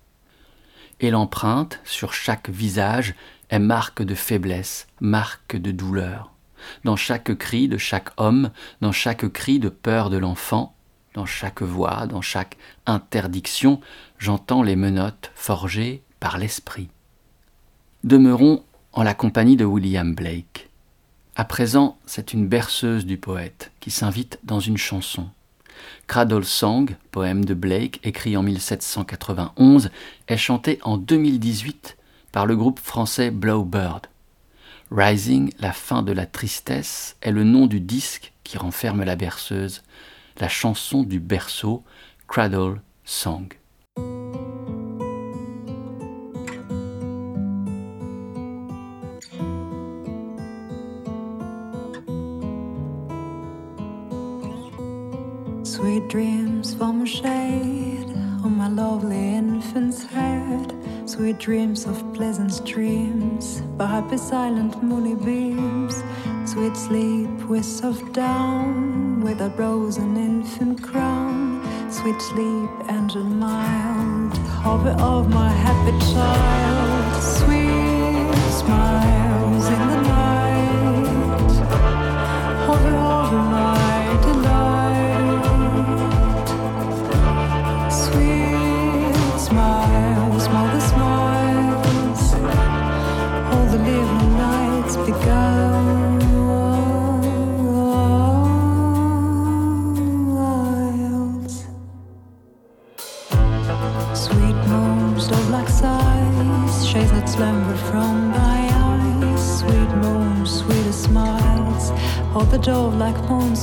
Et 0.99 1.11
l'empreinte 1.11 1.79
sur 1.83 2.13
chaque 2.13 2.49
visage 2.49 3.15
est 3.49 3.59
marque 3.59 4.01
de 4.01 4.15
faiblesse, 4.15 4.87
marque 4.99 5.55
de 5.55 5.71
douleur 5.71 6.31
dans 6.83 6.95
chaque 6.95 7.35
cri 7.37 7.67
de 7.67 7.77
chaque 7.77 8.09
homme, 8.17 8.51
dans 8.81 8.91
chaque 8.91 9.31
cri 9.31 9.59
de 9.59 9.69
peur 9.69 10.09
de 10.09 10.17
l'enfant, 10.17 10.75
dans 11.13 11.25
chaque 11.25 11.61
voix, 11.61 12.05
dans 12.07 12.21
chaque 12.21 12.57
interdiction, 12.85 13.81
j'entends 14.19 14.61
les 14.61 14.75
menottes 14.75 15.31
forgées 15.35 16.03
par 16.19 16.37
l'esprit. 16.37 16.89
Demeurons 18.03 18.63
en 18.93 19.03
la 19.03 19.13
compagnie 19.13 19.55
de 19.55 19.65
William 19.65 20.13
Blake. 20.13 20.69
À 21.35 21.43
présent, 21.43 21.97
c'est 22.05 22.33
une 22.33 22.47
berceuse 22.47 23.05
du 23.05 23.17
poète 23.17 23.71
qui 23.79 23.91
s'invite 23.91 24.39
dans 24.43 24.59
une 24.59 24.77
chanson. 24.77 25.29
Cradle 26.07 26.45
Song, 26.45 26.95
poème 27.11 27.45
de 27.45 27.53
Blake 27.53 27.99
écrit 28.03 28.37
en 28.37 28.43
1791, 28.43 29.89
est 30.27 30.37
chanté 30.37 30.79
en 30.83 30.97
2018 30.97 31.97
par 32.31 32.45
le 32.45 32.55
groupe 32.55 32.79
français 32.79 33.29
Blowbird. 33.31 34.07
Rising, 34.89 35.51
la 35.59 35.73
fin 35.73 36.01
de 36.01 36.13
la 36.13 36.25
tristesse, 36.25 37.17
est 37.21 37.31
le 37.31 37.43
nom 37.43 37.67
du 37.67 37.81
disque 37.81 38.31
qui 38.43 38.57
renferme 38.57 39.03
la 39.03 39.17
berceuse, 39.17 39.83
la 40.39 40.47
chanson 40.47 41.03
du 41.03 41.19
berceau, 41.19 41.83
Cradle 42.27 42.81
Song. 43.03 43.47
Sweet 55.63 56.07
dreams 56.07 56.73
from 56.75 57.01
a 57.01 57.05
shade 57.05 58.07
on 58.43 58.57
my 58.57 58.69
lovely 58.69 59.35
infant's. 59.35 60.05
Sweet 61.17 61.39
dreams 61.39 61.87
of 61.87 62.13
pleasant 62.13 62.53
streams 62.53 63.61
by 63.75 63.87
happy 63.87 64.17
silent 64.17 64.83
moony 64.83 65.15
beams. 65.15 66.03
Sweet 66.45 66.77
sleep 66.77 67.27
with 67.49 67.65
soft 67.65 68.13
down 68.13 69.21
without 69.21 69.57
rose 69.57 69.97
and 69.97 70.15
infant 70.15 70.83
crown. 70.83 71.63
Sweet 71.89 72.21
sleep, 72.21 72.69
angel 72.91 73.23
mild, 73.23 74.37
hover 74.61 74.95
of 74.99 75.27
my 75.33 75.49
happy 75.49 75.97
child. 76.13 77.23
Sweet 77.23 78.51
smiles 78.59 79.46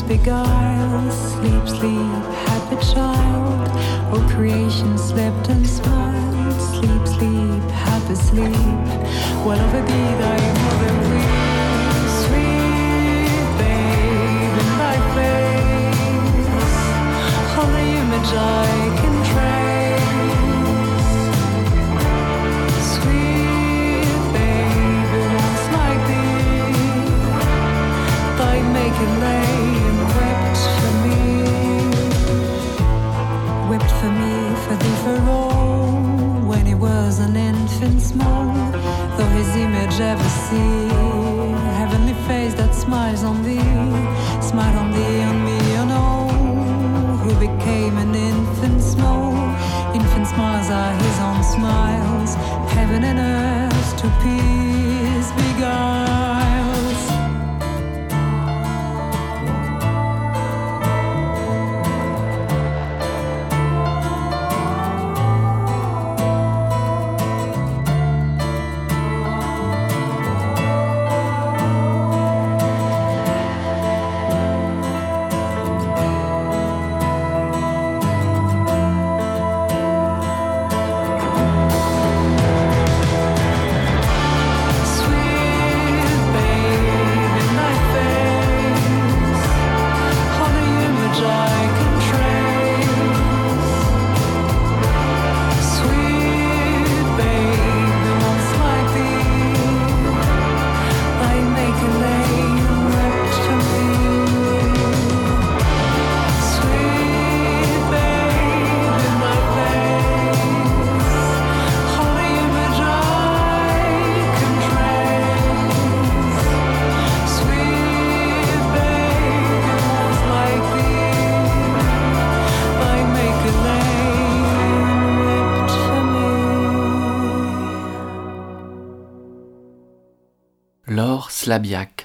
begun. 0.09 0.44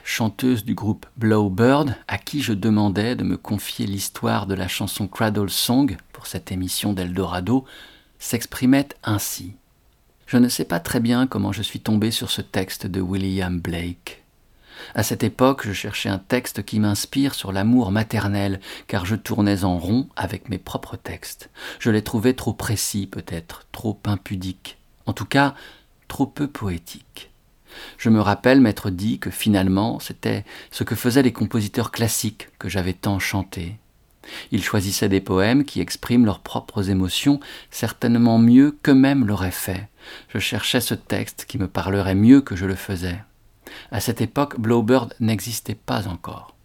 Chanteuse 0.03 0.63
du 0.63 0.75
groupe 0.75 1.07
Blowbird, 1.17 1.95
à 2.07 2.19
qui 2.19 2.43
je 2.43 2.53
demandais 2.53 3.15
de 3.15 3.23
me 3.23 3.35
confier 3.35 3.87
l'histoire 3.87 4.45
de 4.45 4.53
la 4.53 4.67
chanson 4.67 5.07
Cradle 5.07 5.49
Song 5.49 5.97
pour 6.13 6.27
cette 6.27 6.51
émission 6.51 6.93
d'Eldorado, 6.93 7.65
s'exprimait 8.19 8.89
ainsi. 9.03 9.55
Je 10.27 10.37
ne 10.37 10.49
sais 10.49 10.65
pas 10.65 10.79
très 10.79 10.99
bien 10.99 11.25
comment 11.25 11.51
je 11.51 11.63
suis 11.63 11.79
tombé 11.79 12.11
sur 12.11 12.29
ce 12.29 12.41
texte 12.41 12.85
de 12.85 13.01
William 13.01 13.59
Blake. 13.59 14.23
À 14.93 15.01
cette 15.01 15.23
époque, 15.23 15.65
je 15.65 15.73
cherchais 15.73 16.09
un 16.09 16.19
texte 16.19 16.63
qui 16.63 16.79
m'inspire 16.79 17.33
sur 17.33 17.51
l'amour 17.51 17.91
maternel, 17.91 18.59
car 18.85 19.07
je 19.07 19.15
tournais 19.15 19.63
en 19.63 19.79
rond 19.79 20.09
avec 20.15 20.49
mes 20.49 20.59
propres 20.59 20.95
textes. 20.95 21.49
Je 21.79 21.89
les 21.89 22.03
trouvais 22.03 22.33
trop 22.33 22.53
précis, 22.53 23.07
peut-être, 23.07 23.65
trop 23.71 23.99
impudiques, 24.05 24.77
en 25.07 25.13
tout 25.13 25.25
cas, 25.25 25.55
trop 26.07 26.27
peu 26.27 26.47
poétiques. 26.47 27.28
Je 27.97 28.09
me 28.09 28.22
rappelle 28.22 28.61
m'être 28.61 28.89
dit 28.89 29.20
que 29.20 29.30
finalement 29.30 29.99
c'était 29.99 30.45
ce 30.72 30.84
que 30.84 30.95
faisaient 30.95 31.24
les 31.24 31.34
compositeurs 31.34 31.91
classiques 31.91 32.49
que 32.59 32.70
j'avais 32.70 32.93
tant 32.93 33.20
chantés. 33.20 33.78
Ils 34.51 34.63
choisissaient 34.63 35.09
des 35.09 35.22
poèmes 35.22 35.63
qui 35.63 35.82
expriment 35.82 36.26
leurs 36.26 36.41
propres 36.41 36.89
émotions 36.89 37.39
certainement 37.72 38.38
mieux 38.38 38.78
qu'eux-mêmes 38.84 39.26
l'auraient 39.26 39.51
fait. 39.51 39.88
Je 40.30 40.39
cherchais 40.39 40.82
ce 40.82 40.93
texte 40.93 41.45
qui 41.47 41.57
me 41.57 41.67
parlerait 41.67 42.15
mieux 42.15 42.41
que 42.41 42.55
je 42.55 42.65
le 42.65 42.76
faisais. 42.76 43.20
À 43.91 43.99
cette 43.99 44.22
époque, 44.22 44.59
Blowbird 44.59 45.13
n'existait 45.20 45.76
pas 45.76 46.07
encore. 46.07 46.55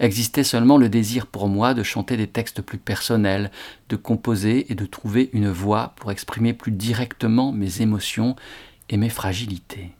Existait 0.00 0.44
seulement 0.44 0.76
le 0.76 0.88
désir 0.88 1.26
pour 1.26 1.48
moi 1.48 1.74
de 1.74 1.82
chanter 1.82 2.16
des 2.16 2.26
textes 2.26 2.60
plus 2.60 2.78
personnels, 2.78 3.50
de 3.88 3.96
composer 3.96 4.70
et 4.70 4.74
de 4.74 4.86
trouver 4.86 5.30
une 5.32 5.50
voix 5.50 5.94
pour 5.96 6.12
exprimer 6.12 6.52
plus 6.52 6.72
directement 6.72 7.52
mes 7.52 7.80
émotions 7.80 8.36
et 8.90 8.96
mes 8.96 9.08
fragilités. 9.08 9.92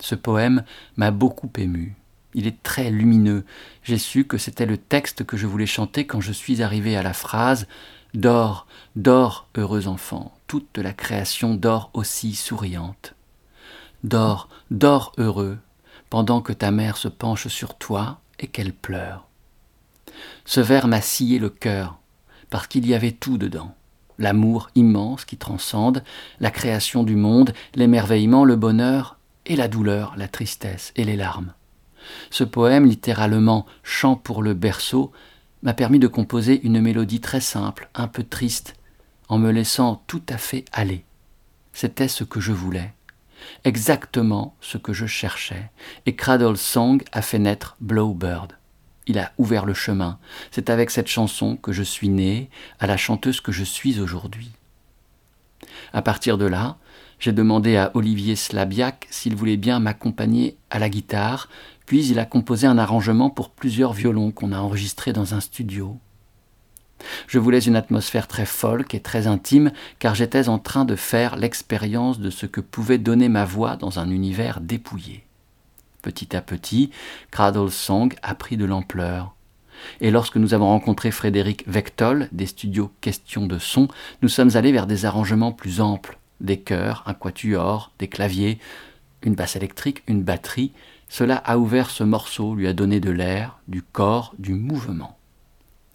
Ce 0.00 0.14
poème 0.14 0.64
m'a 0.96 1.10
beaucoup 1.10 1.50
ému. 1.56 1.96
Il 2.34 2.46
est 2.46 2.62
très 2.62 2.90
lumineux. 2.90 3.44
J'ai 3.82 3.98
su 3.98 4.24
que 4.24 4.38
c'était 4.38 4.66
le 4.66 4.76
texte 4.76 5.24
que 5.24 5.36
je 5.36 5.46
voulais 5.46 5.66
chanter 5.66 6.06
quand 6.06 6.20
je 6.20 6.32
suis 6.32 6.62
arrivé 6.62 6.96
à 6.96 7.02
la 7.02 7.14
phrase 7.14 7.66
Dors, 8.14 8.66
dors, 8.96 9.48
heureux 9.56 9.86
enfant, 9.86 10.32
toute 10.46 10.78
la 10.78 10.94
création 10.94 11.54
dort 11.54 11.90
aussi 11.92 12.34
souriante. 12.34 13.14
Dors, 14.02 14.48
dors 14.70 15.12
heureux, 15.18 15.58
pendant 16.08 16.40
que 16.40 16.54
ta 16.54 16.70
mère 16.70 16.96
se 16.96 17.08
penche 17.08 17.48
sur 17.48 17.76
toi 17.76 18.20
et 18.38 18.46
qu'elle 18.46 18.72
pleure. 18.72 19.26
Ce 20.46 20.60
vers 20.60 20.88
m'a 20.88 21.02
scié 21.02 21.38
le 21.38 21.50
cœur, 21.50 21.98
parce 22.48 22.66
qu'il 22.66 22.86
y 22.86 22.94
avait 22.94 23.12
tout 23.12 23.36
dedans. 23.36 23.74
L'amour 24.18 24.70
immense 24.74 25.26
qui 25.26 25.36
transcende, 25.36 26.02
la 26.40 26.50
création 26.50 27.02
du 27.02 27.14
monde, 27.14 27.52
l'émerveillement, 27.74 28.44
le 28.44 28.56
bonheur 28.56 29.17
et 29.48 29.56
la 29.56 29.68
douleur, 29.68 30.14
la 30.16 30.28
tristesse 30.28 30.92
et 30.96 31.04
les 31.04 31.16
larmes. 31.16 31.52
Ce 32.30 32.44
poème, 32.44 32.86
littéralement 32.86 33.66
chant 33.82 34.16
pour 34.16 34.42
le 34.42 34.54
berceau, 34.54 35.12
m'a 35.62 35.74
permis 35.74 35.98
de 35.98 36.06
composer 36.06 36.60
une 36.62 36.80
mélodie 36.80 37.20
très 37.20 37.40
simple, 37.40 37.88
un 37.94 38.06
peu 38.06 38.22
triste, 38.22 38.74
en 39.28 39.38
me 39.38 39.50
laissant 39.50 40.02
tout 40.06 40.22
à 40.28 40.38
fait 40.38 40.64
aller. 40.72 41.04
C'était 41.72 42.08
ce 42.08 42.24
que 42.24 42.40
je 42.40 42.52
voulais, 42.52 42.94
exactement 43.64 44.56
ce 44.60 44.78
que 44.78 44.92
je 44.92 45.06
cherchais, 45.06 45.70
et 46.06 46.14
Cradle 46.14 46.56
Song 46.56 47.02
a 47.12 47.22
fait 47.22 47.38
naître 47.38 47.76
Blowbird. 47.80 48.52
Il 49.06 49.18
a 49.18 49.32
ouvert 49.38 49.64
le 49.64 49.74
chemin. 49.74 50.18
C'est 50.50 50.68
avec 50.68 50.90
cette 50.90 51.08
chanson 51.08 51.56
que 51.56 51.72
je 51.72 51.82
suis 51.82 52.10
né, 52.10 52.50
à 52.78 52.86
la 52.86 52.98
chanteuse 52.98 53.40
que 53.40 53.52
je 53.52 53.64
suis 53.64 54.00
aujourd'hui. 54.00 54.50
À 55.94 56.02
partir 56.02 56.36
de 56.36 56.44
là, 56.44 56.76
j'ai 57.18 57.32
demandé 57.32 57.76
à 57.76 57.90
Olivier 57.94 58.36
Slabiak 58.36 59.06
s'il 59.10 59.34
voulait 59.34 59.56
bien 59.56 59.80
m'accompagner 59.80 60.56
à 60.70 60.78
la 60.78 60.88
guitare, 60.88 61.48
puis 61.86 62.06
il 62.06 62.18
a 62.18 62.24
composé 62.24 62.66
un 62.66 62.78
arrangement 62.78 63.30
pour 63.30 63.50
plusieurs 63.50 63.92
violons 63.92 64.30
qu'on 64.30 64.52
a 64.52 64.58
enregistrés 64.58 65.12
dans 65.12 65.34
un 65.34 65.40
studio. 65.40 65.98
Je 67.26 67.38
voulais 67.38 67.60
une 67.60 67.76
atmosphère 67.76 68.26
très 68.26 68.46
folk 68.46 68.94
et 68.94 69.00
très 69.00 69.26
intime, 69.26 69.72
car 69.98 70.14
j'étais 70.14 70.48
en 70.48 70.58
train 70.58 70.84
de 70.84 70.96
faire 70.96 71.36
l'expérience 71.36 72.18
de 72.18 72.30
ce 72.30 72.46
que 72.46 72.60
pouvait 72.60 72.98
donner 72.98 73.28
ma 73.28 73.44
voix 73.44 73.76
dans 73.76 73.98
un 73.98 74.10
univers 74.10 74.60
dépouillé. 74.60 75.24
Petit 76.02 76.36
à 76.36 76.40
petit, 76.40 76.90
Cradle 77.30 77.70
Song 77.70 78.14
a 78.22 78.34
pris 78.34 78.56
de 78.56 78.64
l'ampleur. 78.64 79.34
Et 80.00 80.10
lorsque 80.10 80.36
nous 80.36 80.54
avons 80.54 80.68
rencontré 80.68 81.10
Frédéric 81.10 81.64
Vectol 81.68 82.28
des 82.32 82.46
studios 82.46 82.90
Questions 83.00 83.46
de 83.46 83.58
son, 83.58 83.88
nous 84.22 84.28
sommes 84.28 84.56
allés 84.56 84.72
vers 84.72 84.86
des 84.86 85.04
arrangements 85.04 85.52
plus 85.52 85.80
amples, 85.80 86.17
des 86.40 86.60
chœurs, 86.60 87.02
un 87.06 87.14
quatuor, 87.14 87.92
des 87.98 88.08
claviers, 88.08 88.58
une 89.22 89.34
basse 89.34 89.56
électrique, 89.56 90.02
une 90.06 90.22
batterie. 90.22 90.72
Cela 91.08 91.36
a 91.36 91.58
ouvert 91.58 91.90
ce 91.90 92.04
morceau, 92.04 92.54
lui 92.54 92.66
a 92.66 92.72
donné 92.72 93.00
de 93.00 93.10
l'air, 93.10 93.58
du 93.68 93.82
corps, 93.82 94.34
du 94.38 94.54
mouvement. 94.54 95.18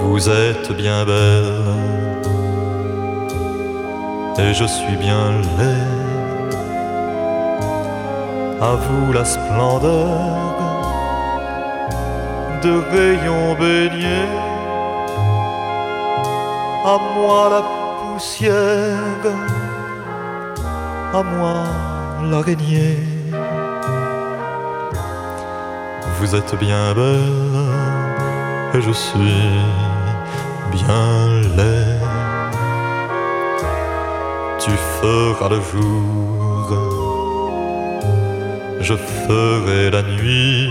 Vous 0.00 0.28
êtes 0.28 0.70
bien 0.76 1.04
belle 1.04 1.82
et 4.38 4.54
je 4.54 4.64
suis 4.64 4.96
bien 5.06 5.32
laid. 5.58 6.04
À 8.60 8.76
vous 8.76 9.12
la 9.12 9.24
splendeur 9.24 10.54
de 12.62 12.72
rayons 12.94 13.54
baignés, 13.58 14.38
à 16.84 16.96
moi 17.16 17.50
la 17.54 17.62
poussière, 17.98 19.26
à 21.14 21.22
moi 21.22 21.62
l'araignée. 22.28 22.98
Vous 26.18 26.34
êtes 26.34 26.54
bien 26.58 26.92
belle 26.94 27.74
et 28.74 28.80
je 28.80 28.90
suis 28.90 29.42
bien 30.72 31.06
laid. 31.56 32.00
Tu 34.58 34.72
feras 34.98 35.50
le 35.50 35.60
jour, 35.70 36.68
je 38.80 38.94
ferai 38.94 39.90
la 39.90 40.02
nuit, 40.02 40.70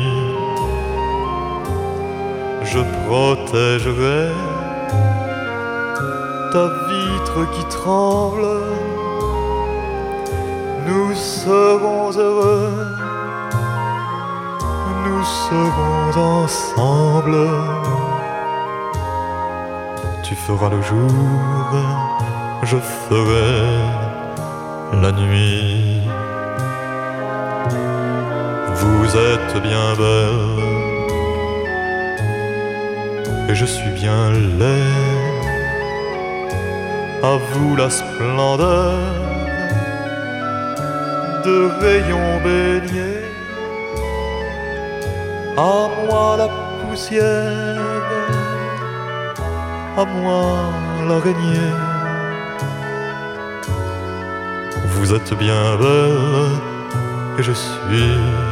je 2.63 2.79
protégerai 3.05 4.23
ta 6.51 6.65
vitre 6.89 7.39
qui 7.53 7.63
tremble. 7.77 8.82
Nous 10.87 11.15
serons 11.15 12.11
heureux, 12.17 12.87
nous 15.05 15.23
serons 15.23 16.43
ensemble. 16.43 17.37
Tu 20.23 20.35
feras 20.35 20.69
le 20.69 20.81
jour, 20.81 21.11
je 22.63 22.77
ferai 22.77 23.53
la 25.01 25.11
nuit. 25.11 26.01
Vous 28.75 29.05
êtes 29.15 29.61
bien 29.61 29.93
belle. 29.97 30.63
Et 33.49 33.55
je 33.55 33.65
suis 33.65 33.91
bien 33.91 34.31
laid. 34.59 35.23
À 37.23 37.37
vous 37.51 37.75
la 37.77 37.89
splendeur 37.89 39.22
de 41.45 41.69
rayons 41.81 42.39
baignés, 42.43 43.25
à 45.57 45.89
moi 46.05 46.37
la 46.37 46.49
poussière 46.81 47.93
à 49.97 50.05
moi 50.05 50.71
l'araignée. 51.07 51.73
Vous 54.95 55.13
êtes 55.13 55.33
bien 55.37 55.75
belle 55.77 56.59
et 57.37 57.43
je 57.43 57.51
suis. 57.51 58.42